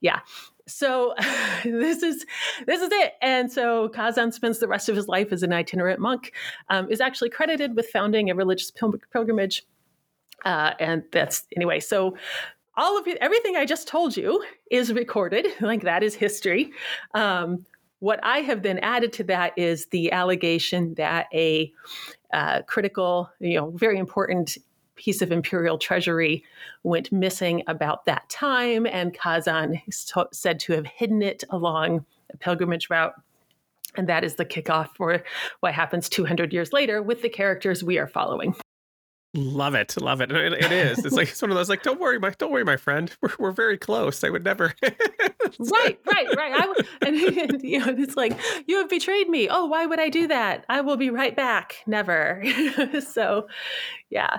yeah, 0.00 0.20
so 0.66 1.14
this 1.62 2.02
is 2.02 2.24
this 2.66 2.80
is 2.80 2.88
it 2.90 3.12
and 3.20 3.52
so 3.52 3.90
kazan 3.90 4.32
spends 4.32 4.60
the 4.60 4.68
rest 4.68 4.88
of 4.88 4.96
his 4.96 5.08
life 5.08 5.30
as 5.30 5.42
an 5.42 5.52
itinerant 5.52 6.00
monk 6.00 6.32
um, 6.70 6.90
is 6.90 7.02
actually 7.02 7.28
credited 7.28 7.76
with 7.76 7.86
founding 7.88 8.30
a 8.30 8.34
religious 8.34 8.70
pil- 8.70 8.94
pilgrimage 9.12 9.62
uh, 10.44 10.72
and 10.78 11.04
that's 11.12 11.44
anyway 11.56 11.80
so 11.80 12.16
all 12.76 12.98
of 12.98 13.06
it 13.06 13.18
everything 13.20 13.56
i 13.56 13.64
just 13.64 13.88
told 13.88 14.16
you 14.16 14.44
is 14.70 14.92
recorded 14.92 15.46
like 15.60 15.82
that 15.82 16.02
is 16.02 16.14
history 16.14 16.70
um, 17.14 17.64
what 18.00 18.20
i 18.22 18.38
have 18.38 18.62
then 18.62 18.78
added 18.78 19.12
to 19.12 19.24
that 19.24 19.52
is 19.56 19.86
the 19.86 20.10
allegation 20.12 20.94
that 20.94 21.26
a 21.32 21.72
uh, 22.32 22.62
critical 22.62 23.30
you 23.40 23.56
know 23.56 23.70
very 23.70 23.98
important 23.98 24.58
piece 24.96 25.22
of 25.22 25.32
imperial 25.32 25.78
treasury 25.78 26.44
went 26.82 27.12
missing 27.12 27.62
about 27.66 28.04
that 28.06 28.28
time, 28.28 28.86
and 28.86 29.14
Kazan 29.14 29.80
is 29.86 30.04
t- 30.04 30.22
said 30.32 30.60
to 30.60 30.72
have 30.72 30.86
hidden 30.86 31.22
it 31.22 31.44
along 31.50 32.04
a 32.32 32.36
pilgrimage 32.36 32.90
route. 32.90 33.14
And 33.96 34.08
that 34.08 34.24
is 34.24 34.34
the 34.34 34.44
kickoff 34.44 34.88
for 34.96 35.22
what 35.60 35.72
happens 35.72 36.08
200 36.08 36.52
years 36.52 36.72
later 36.72 37.00
with 37.00 37.22
the 37.22 37.28
characters 37.28 37.84
we 37.84 37.98
are 37.98 38.08
following. 38.08 38.56
Love 39.36 39.74
it, 39.74 40.00
love 40.00 40.20
it. 40.20 40.30
it. 40.30 40.52
It 40.52 40.70
is. 40.70 41.04
It's 41.04 41.14
like 41.14 41.28
it's 41.30 41.42
one 41.42 41.50
of 41.50 41.56
those 41.56 41.68
like, 41.68 41.82
don't 41.82 42.00
worry, 42.00 42.20
my 42.20 42.30
don't 42.30 42.52
worry, 42.52 42.64
my 42.64 42.76
friend. 42.76 43.14
We're, 43.20 43.30
we're 43.40 43.52
very 43.52 43.76
close. 43.76 44.22
I 44.22 44.30
would 44.30 44.44
never. 44.44 44.72
right, 44.82 45.98
right, 46.06 46.36
right. 46.36 46.52
I 46.54 46.66
would, 46.68 46.88
and, 47.02 47.16
and, 47.16 47.62
you 47.64 47.80
know, 47.80 47.94
it's 47.98 48.16
like 48.16 48.38
you 48.68 48.76
have 48.78 48.88
betrayed 48.88 49.28
me. 49.28 49.48
Oh, 49.50 49.66
why 49.66 49.86
would 49.86 49.98
I 49.98 50.08
do 50.08 50.28
that? 50.28 50.64
I 50.68 50.82
will 50.82 50.96
be 50.96 51.10
right 51.10 51.34
back. 51.34 51.78
Never. 51.84 52.44
so, 53.00 53.48
yeah. 54.08 54.38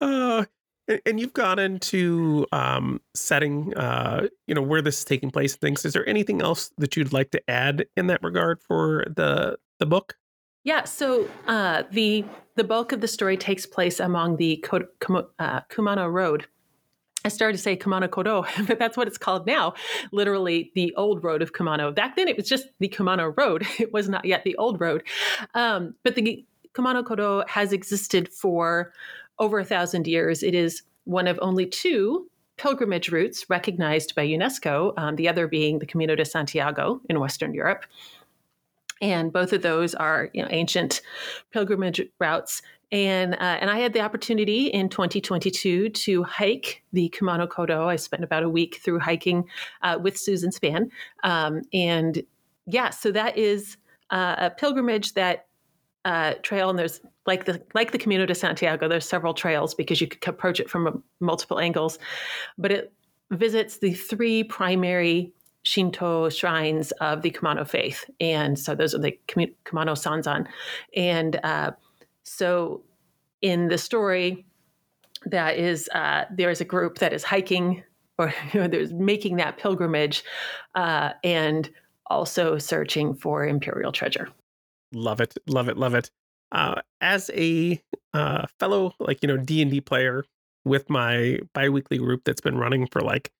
Uh, 0.00 0.44
and 1.04 1.18
you've 1.18 1.34
gone 1.34 1.58
into 1.58 2.46
um, 2.52 3.00
setting, 3.14 3.76
uh, 3.76 4.28
you 4.46 4.54
know, 4.54 4.62
where 4.62 4.80
this 4.80 4.98
is 4.98 5.04
taking 5.04 5.32
place 5.32 5.54
and 5.54 5.60
things. 5.60 5.84
Is 5.84 5.92
there 5.92 6.08
anything 6.08 6.40
else 6.40 6.70
that 6.78 6.96
you'd 6.96 7.12
like 7.12 7.32
to 7.32 7.50
add 7.50 7.86
in 7.96 8.06
that 8.06 8.22
regard 8.22 8.62
for 8.62 9.04
the 9.14 9.58
the 9.80 9.86
book? 9.86 10.16
Yeah. 10.68 10.84
So 10.84 11.26
uh, 11.46 11.84
the 11.92 12.26
the 12.56 12.62
bulk 12.62 12.92
of 12.92 13.00
the 13.00 13.08
story 13.08 13.38
takes 13.38 13.64
place 13.64 14.00
along 14.00 14.36
the 14.36 14.62
uh, 14.68 15.60
Kumano 15.70 16.12
Road. 16.12 16.46
I 17.24 17.30
started 17.30 17.56
to 17.56 17.62
say 17.62 17.74
Kumano 17.74 18.06
Kodo, 18.06 18.46
but 18.68 18.78
that's 18.78 18.94
what 18.94 19.06
it's 19.08 19.16
called 19.16 19.46
now. 19.46 19.72
Literally, 20.12 20.70
the 20.74 20.94
old 20.96 21.24
road 21.24 21.40
of 21.40 21.54
Kumano. 21.54 21.94
Back 21.94 22.16
then, 22.16 22.28
it 22.28 22.36
was 22.36 22.46
just 22.46 22.66
the 22.80 22.88
Kumano 22.90 23.32
Road. 23.34 23.66
It 23.80 23.94
was 23.94 24.10
not 24.10 24.26
yet 24.26 24.44
the 24.44 24.56
old 24.56 24.78
road. 24.78 25.04
Um, 25.54 25.94
but 26.04 26.16
the 26.16 26.44
Kumano 26.74 27.02
Kodo 27.02 27.48
has 27.48 27.72
existed 27.72 28.28
for 28.30 28.92
over 29.38 29.58
a 29.58 29.64
thousand 29.64 30.06
years. 30.06 30.42
It 30.42 30.54
is 30.54 30.82
one 31.04 31.26
of 31.26 31.38
only 31.40 31.64
two 31.64 32.28
pilgrimage 32.58 33.10
routes 33.10 33.48
recognized 33.48 34.14
by 34.14 34.26
UNESCO, 34.26 34.92
um, 34.98 35.16
the 35.16 35.28
other 35.30 35.48
being 35.48 35.78
the 35.78 35.86
Camino 35.86 36.14
de 36.14 36.26
Santiago 36.26 37.00
in 37.08 37.20
Western 37.20 37.54
Europe. 37.54 37.86
And 39.00 39.32
both 39.32 39.52
of 39.52 39.62
those 39.62 39.94
are 39.94 40.30
you 40.34 40.42
know, 40.42 40.48
ancient 40.50 41.02
pilgrimage 41.52 42.00
routes. 42.18 42.62
And, 42.90 43.34
uh, 43.34 43.58
and 43.60 43.70
I 43.70 43.78
had 43.78 43.92
the 43.92 44.00
opportunity 44.00 44.68
in 44.68 44.88
2022 44.88 45.90
to 45.90 46.22
hike 46.24 46.82
the 46.92 47.10
Kumano 47.10 47.46
Kodo. 47.46 47.86
I 47.86 47.96
spent 47.96 48.24
about 48.24 48.42
a 48.42 48.48
week 48.48 48.80
through 48.82 49.00
hiking 49.00 49.44
uh, 49.82 49.98
with 50.00 50.16
Susan 50.16 50.50
Spann. 50.50 50.90
Um, 51.22 51.62
and 51.72 52.22
yeah, 52.66 52.90
so 52.90 53.12
that 53.12 53.36
is 53.36 53.76
uh, 54.10 54.36
a 54.38 54.50
pilgrimage 54.50 55.14
that 55.14 55.46
uh, 56.04 56.34
trail, 56.42 56.70
and 56.70 56.78
there's 56.78 57.00
like 57.26 57.44
the 57.44 57.62
like 57.74 57.92
the 57.92 57.98
Camino 57.98 58.24
de 58.24 58.34
Santiago. 58.34 58.88
There's 58.88 59.08
several 59.08 59.34
trails 59.34 59.74
because 59.74 60.00
you 60.00 60.06
could 60.06 60.26
approach 60.26 60.60
it 60.60 60.70
from 60.70 61.02
multiple 61.20 61.60
angles, 61.60 61.98
but 62.56 62.72
it 62.72 62.92
visits 63.30 63.78
the 63.78 63.92
three 63.92 64.42
primary 64.42 65.32
Shinto 65.68 66.30
shrines 66.30 66.92
of 66.92 67.20
the 67.20 67.30
Kumano 67.30 67.68
faith, 67.68 68.08
and 68.20 68.58
so 68.58 68.74
those 68.74 68.94
are 68.94 68.98
the 68.98 69.18
Kumano 69.28 69.94
Sanzan, 69.94 70.46
and 70.96 71.38
uh, 71.44 71.72
so 72.22 72.82
in 73.42 73.68
the 73.68 73.78
story, 73.78 74.46
that 75.26 75.58
is 75.58 75.88
uh, 75.94 76.24
there 76.30 76.50
is 76.50 76.60
a 76.60 76.64
group 76.64 76.98
that 76.98 77.12
is 77.12 77.22
hiking 77.22 77.82
or 78.18 78.32
you 78.52 78.60
know, 78.60 78.68
there's 78.68 78.92
making 78.92 79.36
that 79.36 79.58
pilgrimage 79.58 80.24
uh, 80.74 81.12
and 81.22 81.70
also 82.06 82.58
searching 82.58 83.14
for 83.14 83.46
imperial 83.46 83.92
treasure. 83.92 84.28
Love 84.92 85.20
it, 85.20 85.34
love 85.46 85.68
it, 85.68 85.76
love 85.76 85.94
it. 85.94 86.10
Uh, 86.50 86.80
as 87.02 87.30
a 87.34 87.80
uh, 88.14 88.46
fellow, 88.58 88.94
like 88.98 89.18
you 89.22 89.26
know, 89.26 89.36
D 89.36 89.60
and 89.60 89.70
D 89.70 89.80
player 89.80 90.24
with 90.64 90.88
my 90.88 91.38
biweekly 91.54 91.98
group 91.98 92.22
that's 92.24 92.40
been 92.40 92.56
running 92.56 92.86
for 92.86 93.00
like 93.00 93.30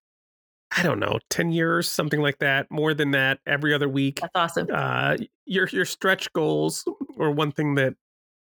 I 0.77 0.83
don't 0.83 1.01
know, 1.01 1.19
10 1.31 1.51
years, 1.51 1.89
something 1.89 2.21
like 2.21 2.39
that, 2.39 2.71
more 2.71 2.93
than 2.93 3.13
that 3.13 3.39
every 3.47 3.73
other 3.73 3.89
week. 3.89 4.21
That's 4.21 4.33
awesome. 4.35 4.69
Uh, 4.73 5.17
your 5.47 5.67
your 5.69 5.87
stretch 5.87 6.33
goals 6.33 6.85
were 7.17 7.31
one 7.31 7.53
thing 7.53 7.75
that 7.77 7.95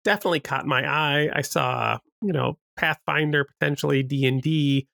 definitely 0.04 0.42
caught 0.42 0.66
my 0.66 0.86
eye. 0.86 1.30
I 1.34 1.42
saw, 1.42 2.00
you 2.22 2.34
know, 2.34 2.58
Pathfinder, 2.76 3.46
potentially 3.46 4.04
D&D, 4.04 4.88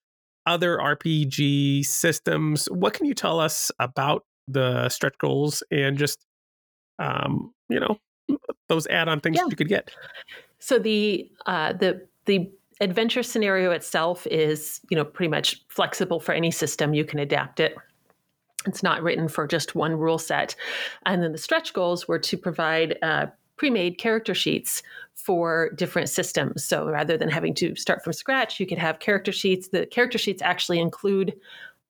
other 0.46 0.78
RPG 0.78 1.86
systems. 1.86 2.68
What 2.68 2.94
can 2.94 3.06
you 3.06 3.16
tell 3.16 3.40
us 3.40 3.72
about 3.80 4.24
the 4.48 4.90
stretch 4.90 5.18
goals 5.18 5.64
and 5.72 5.98
just 5.98 6.26
um, 7.00 7.54
you 7.70 7.80
know, 7.80 7.98
those 8.70 8.88
add-on 8.88 9.20
things 9.20 9.38
yeah. 9.38 9.46
you 9.50 9.56
could 9.56 9.68
get. 9.68 9.92
So 10.60 10.80
the 10.80 11.30
uh, 11.46 11.74
the 11.74 12.08
the 12.26 12.52
adventure 12.82 13.24
scenario 13.24 13.72
itself 13.72 14.28
is 14.28 14.82
you 14.90 14.98
know 14.98 15.06
pretty 15.06 15.30
much 15.30 15.64
flexible 15.70 16.20
for 16.20 16.34
any 16.34 16.52
system. 16.52 16.94
You 16.94 17.06
can 17.06 17.20
adapt 17.20 17.60
it. 17.60 17.76
It's 18.66 18.84
not 18.84 19.04
written 19.04 19.28
for 19.28 19.48
just 19.48 19.76
one 19.76 19.94
rule 19.94 20.18
set. 20.18 20.56
And 21.06 21.22
then 21.22 21.32
the 21.32 21.38
stretch 21.38 21.74
goals 21.74 22.08
were 22.08 22.20
to 22.20 22.38
provide 22.38 22.98
uh, 23.04 23.28
pre-made 23.58 23.98
character 24.00 24.34
sheets 24.34 24.82
for 25.14 25.70
different 25.76 26.10
systems. 26.10 26.64
So 26.64 26.90
rather 26.90 27.16
than 27.16 27.30
having 27.30 27.54
to 27.56 27.76
start 27.76 28.04
from 28.04 28.14
scratch, 28.14 28.60
you 28.60 28.66
could 28.66 28.80
have 28.80 29.00
character 29.00 29.32
sheets. 29.32 29.68
The 29.68 29.86
character 29.86 30.18
sheets 30.18 30.42
actually 30.42 30.80
include 30.80 31.36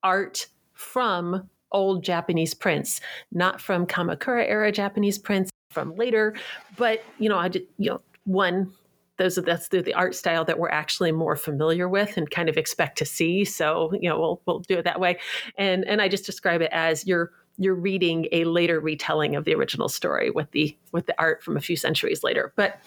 art 0.03 0.47
from 0.73 1.49
old 1.71 2.03
Japanese 2.03 2.53
prints, 2.53 3.01
not 3.31 3.59
from 3.59 3.87
Kamakura 3.87 4.47
era 4.47 4.71
Japanese 4.71 5.17
prints, 5.17 5.49
from 5.71 5.95
later. 5.95 6.35
But 6.77 7.03
you 7.19 7.29
know, 7.29 7.37
I 7.37 7.47
did 7.47 7.67
you 7.77 7.91
know 7.91 8.01
one 8.25 8.71
those 9.17 9.35
that's 9.35 9.69
the, 9.69 9.81
the 9.81 9.93
art 9.93 10.15
style 10.15 10.45
that 10.45 10.59
we're 10.59 10.69
actually 10.69 11.11
more 11.11 11.35
familiar 11.35 11.87
with 11.87 12.17
and 12.17 12.29
kind 12.29 12.49
of 12.49 12.57
expect 12.57 12.97
to 12.97 13.05
see. 13.05 13.45
So 13.45 13.91
you 13.99 14.09
know, 14.09 14.19
we'll 14.19 14.41
we'll 14.45 14.59
do 14.59 14.77
it 14.77 14.83
that 14.83 14.99
way. 14.99 15.19
And 15.57 15.85
and 15.85 16.01
I 16.01 16.07
just 16.07 16.25
describe 16.25 16.61
it 16.61 16.69
as 16.71 17.05
you're 17.05 17.31
you're 17.57 17.75
reading 17.75 18.27
a 18.31 18.43
later 18.43 18.79
retelling 18.79 19.35
of 19.35 19.45
the 19.45 19.55
original 19.55 19.89
story 19.89 20.29
with 20.29 20.51
the 20.51 20.77
with 20.91 21.05
the 21.05 21.15
art 21.19 21.43
from 21.43 21.57
a 21.57 21.61
few 21.61 21.75
centuries 21.75 22.23
later. 22.23 22.53
But 22.55 22.79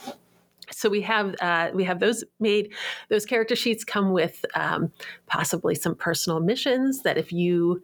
so 0.71 0.91
we 0.91 1.01
have 1.03 1.35
uh, 1.41 1.71
we 1.73 1.85
have 1.85 2.01
those 2.01 2.25
made. 2.41 2.73
Those 3.09 3.25
character 3.25 3.57
sheets 3.57 3.85
come 3.85 4.13
with 4.13 4.45
um, 4.55 4.93
possibly 5.27 5.75
some 5.75 5.95
personal 5.95 6.41
missions 6.41 7.03
that 7.03 7.17
if 7.17 7.33
you 7.33 7.83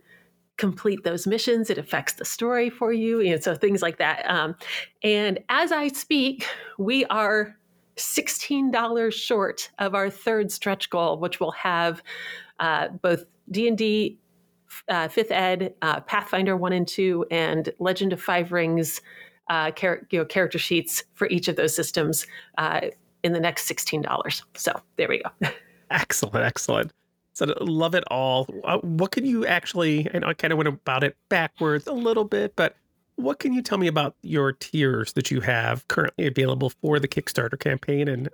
complete 0.57 1.03
those 1.03 1.27
missions. 1.27 1.71
It 1.71 1.79
affects 1.79 2.15
the 2.15 2.25
story 2.25 2.71
for 2.71 2.93
you, 2.93 3.21
you 3.21 3.33
know, 3.33 3.41
so 3.41 3.55
things 3.55 3.83
like 3.83 3.99
that. 3.99 4.29
Um, 4.31 4.55
and 5.03 5.41
as 5.49 5.73
I 5.73 5.89
speak, 5.89 6.47
we 6.79 7.05
are 7.07 7.57
$16 7.97 9.13
short 9.13 9.71
of 9.79 9.95
our 9.95 10.11
third 10.11 10.51
stretch 10.51 10.91
goal, 10.91 11.19
which 11.19 11.41
will 11.41 11.53
have 11.53 12.03
uh, 12.61 12.89
both 12.89 13.25
D&D, 13.51 14.19
uh, 14.89 15.09
Fifth 15.09 15.31
Ed, 15.31 15.75
uh, 15.83 16.01
Pathfinder 16.01 16.57
1 16.57 16.73
and 16.73 16.89
2, 16.89 17.27
and 17.31 17.73
Legend 17.79 18.13
of 18.13 18.21
Five 18.21 18.53
Rings 18.53 19.01
uh, 19.49 19.71
char- 19.73 20.07
you 20.11 20.19
know, 20.19 20.25
character 20.25 20.59
sheets 20.59 21.05
for 21.13 21.29
each 21.29 21.49
of 21.49 21.57
those 21.57 21.75
systems 21.75 22.27
uh, 22.59 22.81
in 23.23 23.33
the 23.33 23.41
next 23.41 23.69
$16. 23.71 24.43
So 24.55 24.81
there 24.97 25.09
we 25.09 25.23
go. 25.23 25.49
excellent, 25.91 26.45
excellent. 26.45 26.93
So 27.35 27.53
love 27.61 27.95
it 27.95 28.05
all. 28.11 28.47
Uh, 28.65 28.79
what 28.79 29.11
can 29.11 29.27
you 29.27 29.45
actually? 29.45 30.09
I 30.15 30.19
know 30.21 30.29
I 30.29 30.35
kind 30.35 30.53
of 30.53 30.57
went 30.57 30.69
about 30.69 31.03
it 31.03 31.17
backwards 31.29 31.87
a 31.89 31.93
little 31.93 32.25
bit, 32.25 32.55
but 32.55 32.77
what 33.17 33.39
can 33.39 33.53
you 33.53 33.63
tell 33.63 33.79
me 33.79 33.87
about 33.87 34.17
your 34.23 34.53
tiers 34.53 35.13
that 35.13 35.31
you 35.31 35.41
have 35.41 35.87
currently 35.89 36.27
available 36.27 36.71
for 36.71 36.99
the 36.99 37.07
Kickstarter 37.07 37.59
campaign? 37.59 38.09
And 38.09 38.29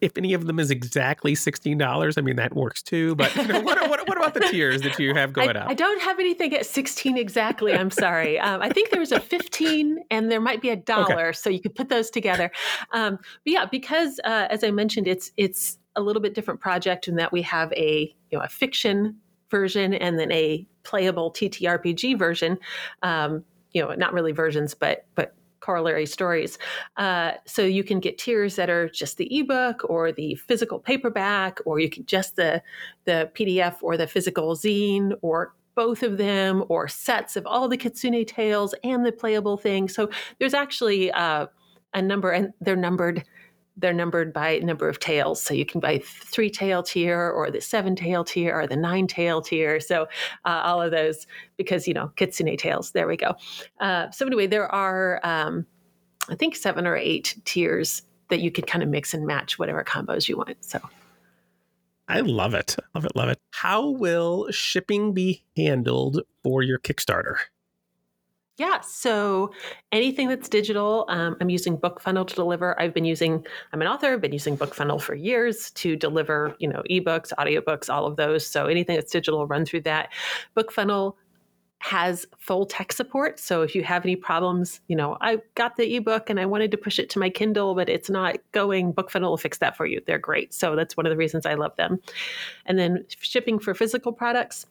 if 0.00 0.16
any 0.16 0.32
of 0.32 0.46
them 0.46 0.58
is 0.58 0.70
exactly 0.70 1.34
$16, 1.34 2.14
I 2.16 2.20
mean, 2.22 2.36
that 2.36 2.54
works 2.54 2.82
too. 2.82 3.14
But 3.16 3.34
you 3.36 3.46
know, 3.46 3.60
what, 3.60 3.78
what, 3.88 4.08
what, 4.08 4.16
about 4.16 4.34
the 4.34 4.40
tiers 4.40 4.80
that 4.82 4.98
you 4.98 5.14
have 5.14 5.32
going 5.34 5.56
I, 5.56 5.60
up? 5.60 5.68
I 5.68 5.74
don't 5.74 6.00
have 6.00 6.18
anything 6.18 6.54
at 6.54 6.64
16 6.64 7.18
exactly. 7.18 7.72
I'm 7.74 7.90
sorry. 7.90 8.38
Um, 8.44 8.60
I 8.60 8.68
think 8.68 8.90
there 8.90 9.00
was 9.00 9.10
a 9.10 9.20
15 9.20 10.00
and 10.10 10.30
there 10.30 10.40
might 10.40 10.60
be 10.60 10.68
a 10.68 10.76
dollar. 10.76 11.28
Okay. 11.28 11.32
So 11.32 11.48
you 11.48 11.60
could 11.60 11.74
put 11.74 11.88
those 11.88 12.10
together. 12.10 12.50
Um, 12.92 13.16
but 13.16 13.52
yeah, 13.52 13.64
because 13.64 14.20
uh, 14.22 14.48
as 14.50 14.62
I 14.62 14.70
mentioned, 14.70 15.08
it's, 15.08 15.30
it's 15.38 15.78
a 15.96 16.02
little 16.02 16.20
bit 16.20 16.34
different 16.34 16.60
project 16.60 17.08
in 17.08 17.16
that 17.16 17.32
we 17.32 17.40
have 17.42 17.72
a, 17.72 18.14
you 18.30 18.38
know, 18.38 18.44
a 18.44 18.48
fiction 18.48 19.16
version 19.50 19.94
and 19.94 20.18
then 20.18 20.30
a 20.30 20.66
playable 20.82 21.32
TTRPG 21.32 22.18
version. 22.18 22.58
Um, 23.02 23.44
you 23.74 23.82
know, 23.82 23.92
not 23.94 24.14
really 24.14 24.32
versions, 24.32 24.72
but 24.72 25.04
but 25.14 25.34
corollary 25.60 26.04
stories. 26.06 26.58
Uh, 26.98 27.32
so 27.46 27.62
you 27.62 27.82
can 27.82 27.98
get 27.98 28.18
tiers 28.18 28.56
that 28.56 28.68
are 28.68 28.88
just 28.88 29.16
the 29.16 29.38
ebook 29.38 29.82
or 29.88 30.12
the 30.12 30.34
physical 30.34 30.78
paperback, 30.78 31.58
or 31.66 31.78
you 31.78 31.90
can 31.90 32.06
just 32.06 32.36
the 32.36 32.62
the 33.04 33.30
PDF 33.34 33.76
or 33.82 33.96
the 33.96 34.06
physical 34.06 34.54
zine, 34.54 35.12
or 35.22 35.54
both 35.74 36.02
of 36.02 36.18
them, 36.18 36.64
or 36.68 36.86
sets 36.86 37.36
of 37.36 37.46
all 37.46 37.68
the 37.68 37.76
Kitsune 37.76 38.24
tales 38.24 38.74
and 38.84 39.04
the 39.04 39.12
playable 39.12 39.56
thing. 39.56 39.88
So 39.88 40.08
there's 40.38 40.54
actually 40.54 41.10
uh, 41.10 41.46
a 41.92 42.02
number, 42.02 42.30
and 42.30 42.52
they're 42.60 42.76
numbered 42.76 43.24
they're 43.76 43.92
numbered 43.92 44.32
by 44.32 44.58
number 44.58 44.88
of 44.88 45.00
tails. 45.00 45.42
So 45.42 45.52
you 45.54 45.66
can 45.66 45.80
buy 45.80 46.00
three 46.04 46.50
tail 46.50 46.82
tier 46.82 47.30
or 47.30 47.50
the 47.50 47.60
seven 47.60 47.96
tail 47.96 48.24
tier 48.24 48.54
or 48.54 48.66
the 48.66 48.76
nine 48.76 49.06
tail 49.06 49.42
tier. 49.42 49.80
So 49.80 50.02
uh, 50.44 50.62
all 50.64 50.80
of 50.80 50.90
those 50.90 51.26
because, 51.56 51.88
you 51.88 51.94
know, 51.94 52.12
kitsune 52.16 52.56
tails. 52.56 52.92
There 52.92 53.06
we 53.06 53.16
go. 53.16 53.34
Uh, 53.80 54.10
so 54.10 54.26
anyway, 54.26 54.46
there 54.46 54.72
are, 54.72 55.20
um, 55.24 55.66
I 56.28 56.36
think, 56.36 56.56
seven 56.56 56.86
or 56.86 56.96
eight 56.96 57.36
tiers 57.44 58.02
that 58.28 58.40
you 58.40 58.50
could 58.50 58.66
kind 58.66 58.82
of 58.82 58.88
mix 58.88 59.12
and 59.12 59.26
match 59.26 59.58
whatever 59.58 59.82
combos 59.84 60.28
you 60.28 60.36
want. 60.36 60.56
So. 60.64 60.80
I 62.06 62.20
love 62.20 62.54
it. 62.54 62.76
Love 62.94 63.06
it. 63.06 63.16
Love 63.16 63.30
it. 63.30 63.38
How 63.50 63.88
will 63.88 64.50
shipping 64.50 65.14
be 65.14 65.42
handled 65.56 66.20
for 66.42 66.62
your 66.62 66.78
Kickstarter? 66.78 67.36
Yeah. 68.56 68.80
So 68.82 69.52
anything 69.90 70.28
that's 70.28 70.48
digital, 70.48 71.06
um, 71.08 71.36
I'm 71.40 71.50
using 71.50 71.76
BookFunnel 71.76 72.26
to 72.28 72.34
deliver. 72.36 72.80
I've 72.80 72.94
been 72.94 73.04
using, 73.04 73.44
I'm 73.72 73.82
an 73.82 73.88
author, 73.88 74.12
I've 74.12 74.20
been 74.20 74.32
using 74.32 74.56
BookFunnel 74.56 75.00
for 75.00 75.16
years 75.16 75.72
to 75.72 75.96
deliver, 75.96 76.54
you 76.60 76.68
know, 76.68 76.82
ebooks, 76.88 77.32
audiobooks, 77.36 77.92
all 77.92 78.06
of 78.06 78.14
those. 78.14 78.46
So 78.46 78.66
anything 78.66 78.94
that's 78.94 79.10
digital, 79.10 79.44
run 79.48 79.64
through 79.64 79.80
that. 79.82 80.12
BookFunnel 80.56 81.14
has 81.80 82.24
full 82.38 82.64
tech 82.64 82.92
support. 82.92 83.40
So 83.40 83.62
if 83.62 83.74
you 83.74 83.82
have 83.82 84.04
any 84.06 84.16
problems, 84.16 84.80
you 84.86 84.94
know, 84.96 85.18
I 85.20 85.38
got 85.54 85.76
the 85.76 85.96
ebook 85.96 86.30
and 86.30 86.38
I 86.38 86.46
wanted 86.46 86.70
to 86.70 86.78
push 86.78 86.98
it 87.00 87.10
to 87.10 87.18
my 87.18 87.28
Kindle, 87.28 87.74
but 87.74 87.88
it's 87.88 88.08
not 88.08 88.36
going, 88.52 88.94
BookFunnel 88.94 89.28
will 89.28 89.36
fix 89.36 89.58
that 89.58 89.76
for 89.76 89.84
you. 89.84 90.00
They're 90.06 90.18
great. 90.18 90.54
So 90.54 90.76
that's 90.76 90.96
one 90.96 91.06
of 91.06 91.10
the 91.10 91.16
reasons 91.16 91.44
I 91.44 91.54
love 91.54 91.76
them. 91.76 92.00
And 92.66 92.78
then 92.78 93.04
shipping 93.18 93.58
for 93.58 93.74
physical 93.74 94.12
products 94.12 94.64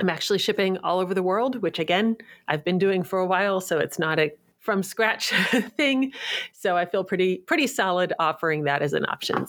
I'm 0.00 0.08
actually 0.08 0.38
shipping 0.38 0.78
all 0.78 1.00
over 1.00 1.14
the 1.14 1.22
world, 1.22 1.60
which 1.62 1.78
again, 1.78 2.16
I've 2.46 2.64
been 2.64 2.78
doing 2.78 3.02
for 3.02 3.18
a 3.18 3.26
while, 3.26 3.60
so 3.60 3.78
it's 3.78 3.98
not 3.98 4.18
a 4.18 4.32
from 4.58 4.82
scratch 4.82 5.30
thing. 5.76 6.12
So 6.52 6.76
I 6.76 6.84
feel 6.84 7.04
pretty 7.04 7.38
pretty 7.38 7.66
solid 7.66 8.12
offering 8.18 8.64
that 8.64 8.82
as 8.82 8.92
an 8.92 9.06
option. 9.06 9.46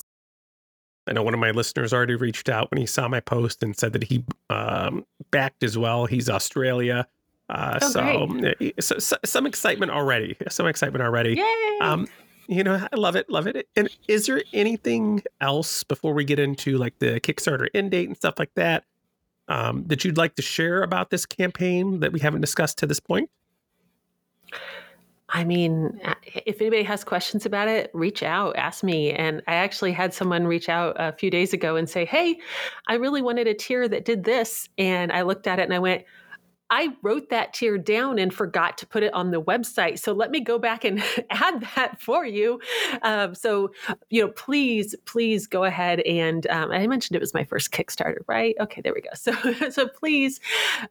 I 1.07 1.13
know 1.13 1.23
one 1.23 1.33
of 1.33 1.39
my 1.39 1.51
listeners 1.51 1.91
already 1.91 2.15
reached 2.15 2.49
out 2.49 2.69
when 2.71 2.79
he 2.79 2.85
saw 2.85 3.07
my 3.07 3.19
post 3.19 3.63
and 3.63 3.75
said 3.75 3.93
that 3.93 4.03
he 4.03 4.23
um, 4.49 5.05
backed 5.31 5.63
as 5.63 5.77
well. 5.77 6.05
He's 6.05 6.29
Australia. 6.29 7.07
Uh, 7.49 7.79
oh, 7.81 7.89
so, 7.89 8.51
so, 8.79 8.99
so, 8.99 9.17
some 9.25 9.47
excitement 9.47 9.91
already. 9.91 10.37
Some 10.49 10.67
excitement 10.67 11.01
already. 11.01 11.35
Yay! 11.35 11.77
Um, 11.81 12.07
you 12.47 12.63
know, 12.63 12.75
I 12.91 12.95
love 12.95 13.15
it, 13.15 13.27
love 13.29 13.47
it. 13.47 13.67
And 13.75 13.89
is 14.07 14.27
there 14.27 14.43
anything 14.53 15.23
else 15.41 15.83
before 15.83 16.13
we 16.13 16.25
get 16.25 16.37
into 16.39 16.77
like 16.77 16.97
the 16.99 17.19
Kickstarter 17.19 17.67
end 17.73 17.91
date 17.91 18.07
and 18.07 18.15
stuff 18.15 18.35
like 18.37 18.53
that 18.53 18.83
um, 19.49 19.83
that 19.87 20.05
you'd 20.05 20.17
like 20.17 20.35
to 20.35 20.41
share 20.41 20.83
about 20.83 21.09
this 21.09 21.25
campaign 21.25 21.99
that 21.99 22.13
we 22.13 22.19
haven't 22.19 22.41
discussed 22.41 22.77
to 22.77 22.87
this 22.87 22.99
point? 22.99 23.29
I 25.31 25.43
mean, 25.43 25.99
if 26.45 26.59
anybody 26.59 26.83
has 26.83 27.03
questions 27.03 27.45
about 27.45 27.67
it, 27.67 27.91
reach 27.93 28.23
out, 28.23 28.55
ask 28.55 28.83
me. 28.83 29.11
And 29.11 29.43
I 29.47 29.55
actually 29.55 29.91
had 29.91 30.13
someone 30.13 30.47
reach 30.47 30.69
out 30.69 30.95
a 30.97 31.11
few 31.11 31.29
days 31.29 31.53
ago 31.53 31.75
and 31.75 31.87
say, 31.87 32.05
Hey, 32.05 32.39
I 32.87 32.95
really 32.95 33.21
wanted 33.21 33.47
a 33.47 33.53
tier 33.53 33.87
that 33.87 34.05
did 34.05 34.23
this. 34.23 34.69
And 34.77 35.11
I 35.11 35.21
looked 35.21 35.45
at 35.45 35.59
it 35.59 35.63
and 35.63 35.73
I 35.73 35.79
went, 35.79 36.03
I 36.71 36.95
wrote 37.01 37.29
that 37.29 37.53
tier 37.53 37.77
down 37.77 38.19
and 38.19 38.33
forgot 38.33 38.77
to 38.79 38.87
put 38.87 39.03
it 39.03 39.13
on 39.13 39.31
the 39.31 39.41
website. 39.41 39.99
So 39.99 40.13
let 40.13 40.31
me 40.31 40.39
go 40.39 40.59
back 40.59 40.83
and 40.83 41.03
add 41.29 41.61
that 41.75 42.01
for 42.01 42.25
you. 42.25 42.59
Um, 43.01 43.33
so, 43.35 43.71
you 44.09 44.21
know, 44.21 44.29
please, 44.29 44.95
please 45.05 45.47
go 45.47 45.63
ahead 45.63 46.01
and 46.01 46.45
um, 46.47 46.71
I 46.71 46.85
mentioned 46.87 47.15
it 47.15 47.21
was 47.21 47.33
my 47.33 47.43
first 47.43 47.71
Kickstarter, 47.71 48.19
right? 48.27 48.55
Okay, 48.59 48.81
there 48.81 48.93
we 48.93 49.01
go. 49.01 49.09
So, 49.19 49.33
so 49.69 49.87
please, 49.87 50.39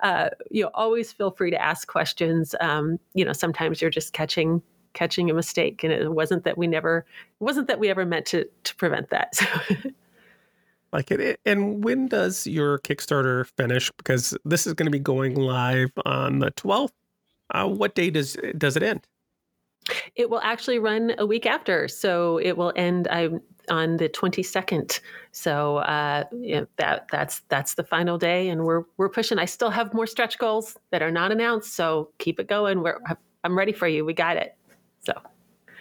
uh, 0.01 0.29
you 0.51 0.63
know, 0.63 0.71
always 0.75 1.13
feel 1.13 1.31
free 1.31 1.51
to 1.51 1.61
ask 1.61 1.89
questions. 1.89 2.55
Um, 2.61 2.99
you 3.15 3.25
know, 3.25 3.33
sometimes 3.33 3.81
you're 3.81 3.91
just 3.91 4.13
catching 4.13 4.63
catching 4.93 5.31
a 5.31 5.35
mistake, 5.35 5.83
and 5.83 5.93
it 5.93 6.13
wasn't 6.13 6.45
that 6.45 6.59
we 6.59 6.67
never 6.67 7.07
wasn't 7.41 7.69
that 7.69 7.79
we 7.79 7.89
ever 7.89 8.05
meant 8.05 8.27
to 8.27 8.45
to 8.65 8.77
prevent 8.77 9.11
that. 9.11 9.35
So. 9.83 9.91
Like 10.93 11.11
it. 11.11 11.41
And 11.45 11.85
when 11.85 12.09
does 12.09 12.47
your 12.47 12.79
Kickstarter 12.79 13.47
finish? 13.57 13.91
Because 13.97 14.37
this 14.45 14.67
is 14.67 14.75
going 14.75 14.87
to 14.87 14.91
be 14.91 14.99
going 14.99 15.35
live 15.35 15.91
on 16.05 16.39
the 16.39 16.51
12th. 16.53 16.91
Uh, 17.51 17.67
what 17.67 17.95
day 17.95 18.11
does 18.11 18.37
does 18.57 18.77
it 18.77 18.83
end? 18.83 19.07
It 20.17 20.29
will 20.29 20.41
actually 20.41 20.79
run 20.79 21.15
a 21.17 21.25
week 21.25 21.47
after, 21.47 21.89
so 21.89 22.39
it 22.39 22.59
will 22.59 22.75
end 22.77 23.09
I'm, 23.09 23.41
on 23.71 23.97
the 23.97 24.11
22nd. 24.11 25.01
So 25.33 25.79
uh, 25.79 26.25
yeah, 26.39 26.65
that 26.77 27.09
that's 27.11 27.41
that's 27.49 27.75
the 27.75 27.85
final 27.85 28.19
day, 28.19 28.51
and 28.51 28.65
we're 28.65 28.83
we're 28.99 29.09
pushing. 29.09 29.39
I 29.39 29.47
still 29.47 29.71
have 29.71 29.95
more 29.95 30.07
stretch 30.07 30.37
goals 30.37 30.77
that 30.91 31.03
are 31.03 31.11
not 31.11 31.33
announced, 31.33 31.75
so 31.75 32.11
keep 32.19 32.39
it 32.39 32.49
going. 32.49 32.83
We're 32.83 32.99
I'm 33.45 33.57
ready 33.57 33.73
for 33.73 33.89
you. 33.89 34.05
We 34.05 34.13
got 34.13 34.37
it. 34.37 34.55
So. 35.01 35.15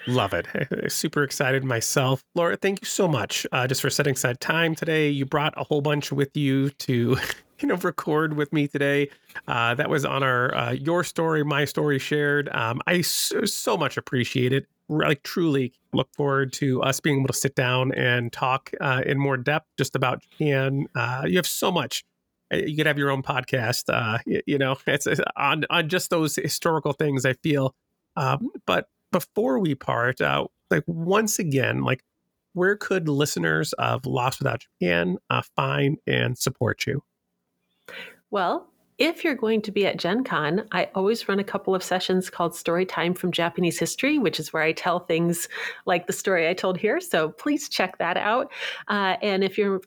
Love 0.07 0.33
it. 0.33 0.47
Super 0.91 1.23
excited 1.23 1.63
myself. 1.63 2.23
Laura, 2.33 2.55
thank 2.55 2.81
you 2.81 2.85
so 2.85 3.07
much 3.07 3.45
uh, 3.51 3.67
just 3.67 3.81
for 3.81 3.89
setting 3.89 4.13
aside 4.13 4.39
time 4.39 4.73
today. 4.73 5.09
You 5.09 5.25
brought 5.25 5.53
a 5.57 5.65
whole 5.65 5.81
bunch 5.81 6.11
with 6.11 6.35
you 6.35 6.69
to, 6.69 7.17
you 7.59 7.67
know, 7.67 7.75
record 7.75 8.35
with 8.37 8.53
me 8.53 8.67
today. 8.67 9.09
Uh, 9.47 9.75
that 9.75 9.89
was 9.89 10.05
on 10.05 10.23
our 10.23 10.55
uh, 10.55 10.71
Your 10.71 11.03
Story, 11.03 11.43
My 11.43 11.65
Story 11.65 11.99
shared. 11.99 12.47
Um, 12.49 12.81
I 12.87 13.01
so, 13.01 13.43
so 13.43 13.75
much 13.75 13.97
appreciate 13.97 14.53
it. 14.53 14.65
Like, 14.89 15.23
truly 15.23 15.73
look 15.91 16.07
forward 16.15 16.53
to 16.53 16.81
us 16.81 17.01
being 17.01 17.19
able 17.19 17.27
to 17.27 17.33
sit 17.33 17.55
down 17.55 17.91
and 17.91 18.31
talk 18.31 18.71
uh, 18.79 19.01
in 19.05 19.19
more 19.19 19.35
depth 19.35 19.67
just 19.77 19.97
about 19.97 20.21
Japan. 20.21 20.87
Uh, 20.95 21.23
you 21.25 21.35
have 21.35 21.47
so 21.47 21.69
much 21.69 22.05
uh, 22.53 22.57
you 22.57 22.77
could 22.77 22.85
have 22.85 22.97
your 22.97 23.11
own 23.11 23.21
podcast 23.21 23.83
uh, 23.89 24.19
you, 24.25 24.41
you, 24.45 24.57
know 24.57 24.77
it's 24.87 25.05
on 25.35 25.65
on 25.69 25.89
just 25.89 26.09
those 26.09 26.37
historical 26.37 26.93
things 26.93 27.25
i 27.25 27.33
feel 27.33 27.75
um, 28.15 28.49
but 28.65 28.87
before 29.11 29.59
we 29.59 29.75
part, 29.75 30.21
uh, 30.21 30.47
like 30.69 30.83
once 30.87 31.39
again, 31.39 31.83
like 31.83 32.03
where 32.53 32.75
could 32.75 33.07
listeners 33.07 33.73
of 33.73 34.05
Lost 34.05 34.39
Without 34.39 34.61
Japan 34.61 35.17
uh, 35.29 35.43
find 35.55 35.97
and 36.07 36.37
support 36.37 36.87
you? 36.87 37.03
Well, 38.31 38.67
if 38.97 39.23
you're 39.23 39.35
going 39.35 39.61
to 39.61 39.71
be 39.71 39.85
at 39.85 39.97
Gen 39.97 40.23
Con, 40.23 40.67
I 40.71 40.89
always 40.95 41.29
run 41.29 41.39
a 41.39 41.43
couple 41.43 41.75
of 41.75 41.83
sessions 41.83 42.31
called 42.31 42.55
Story 42.55 42.85
Time 42.85 43.13
from 43.13 43.31
Japanese 43.31 43.77
History, 43.77 44.17
which 44.17 44.39
is 44.39 44.51
where 44.51 44.63
I 44.63 44.71
tell 44.71 44.99
things 44.99 45.47
like 45.85 46.07
the 46.07 46.13
story 46.13 46.47
I 46.47 46.55
told 46.55 46.77
here. 46.77 46.99
So 46.99 47.29
please 47.29 47.69
check 47.69 47.99
that 47.99 48.17
out. 48.17 48.51
Uh, 48.87 49.17
and 49.21 49.43
if 49.43 49.55
you're 49.57 49.81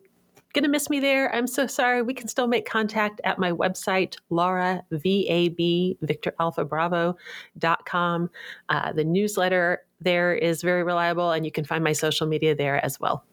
going 0.53 0.65
to 0.65 0.71
miss 0.71 0.91
me 0.91 1.01
there. 1.01 1.35
I'm 1.35 1.47
so 1.47 1.67
sorry. 1.67 2.03
We 2.03 2.15
can 2.15 2.29
still 2.29 2.47
make 2.47 2.67
contact 2.69 3.21
at 3.25 3.39
my 3.39 3.53
website, 3.53 4.17
Laura, 4.31 4.83
V-A-B, 4.91 5.99
Victor 6.03 6.35
Alpha 6.41 6.65
Bravo.com. 6.65 8.31
Uh, 8.69 8.93
the 8.93 9.05
newsletter 9.05 9.83
there 10.01 10.35
is 10.35 10.63
very 10.63 10.83
reliable, 10.83 11.31
and 11.31 11.45
you 11.45 11.53
can 11.53 11.65
find 11.65 11.85
my 11.85 11.93
social 11.93 12.27
media 12.27 12.55
there 12.55 12.85
as 12.85 12.99
well. 12.99 13.25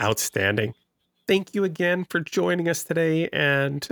Outstanding. 0.00 0.74
Thank 1.26 1.54
you 1.54 1.64
again 1.64 2.04
for 2.04 2.20
joining 2.20 2.68
us 2.68 2.84
today. 2.84 3.28
And 3.32 3.86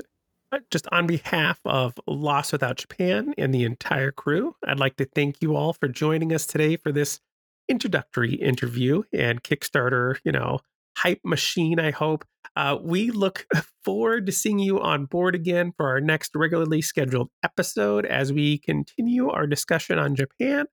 uh, 0.52 0.58
just 0.70 0.86
on 0.92 1.06
behalf 1.06 1.60
of 1.64 1.94
Lost 2.06 2.52
Without 2.52 2.76
Japan 2.76 3.34
and 3.36 3.52
the 3.52 3.64
entire 3.64 4.12
crew, 4.12 4.54
I'd 4.66 4.78
like 4.78 4.96
to 4.96 5.04
thank 5.04 5.42
you 5.42 5.56
all 5.56 5.72
for 5.72 5.88
joining 5.88 6.32
us 6.32 6.46
today 6.46 6.76
for 6.76 6.92
this 6.92 7.20
introductory 7.68 8.34
interview 8.34 9.02
and 9.12 9.42
Kickstarter, 9.42 10.18
you 10.24 10.32
know, 10.32 10.60
hype 10.96 11.20
machine, 11.24 11.78
I 11.78 11.90
hope. 11.90 12.24
Uh, 12.56 12.78
we 12.80 13.10
look 13.10 13.46
forward 13.84 14.26
to 14.26 14.32
seeing 14.32 14.58
you 14.58 14.80
on 14.80 15.04
board 15.04 15.34
again 15.34 15.72
for 15.76 15.88
our 15.88 16.00
next 16.00 16.32
regularly 16.34 16.80
scheduled 16.82 17.30
episode 17.42 18.06
as 18.06 18.32
we 18.32 18.58
continue 18.58 19.28
our 19.28 19.46
discussion 19.46 19.98
on 19.98 20.14
Japan, 20.14 20.66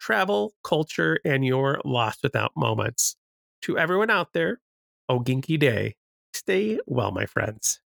travel, 0.00 0.52
culture, 0.64 1.18
and 1.24 1.44
your 1.44 1.80
lost 1.84 2.20
without 2.22 2.52
moments. 2.56 3.16
To 3.62 3.78
everyone 3.78 4.10
out 4.10 4.32
there, 4.32 4.60
Oginki 5.10 5.58
Day. 5.58 5.96
Stay 6.34 6.78
well, 6.86 7.10
my 7.10 7.26
friends. 7.26 7.80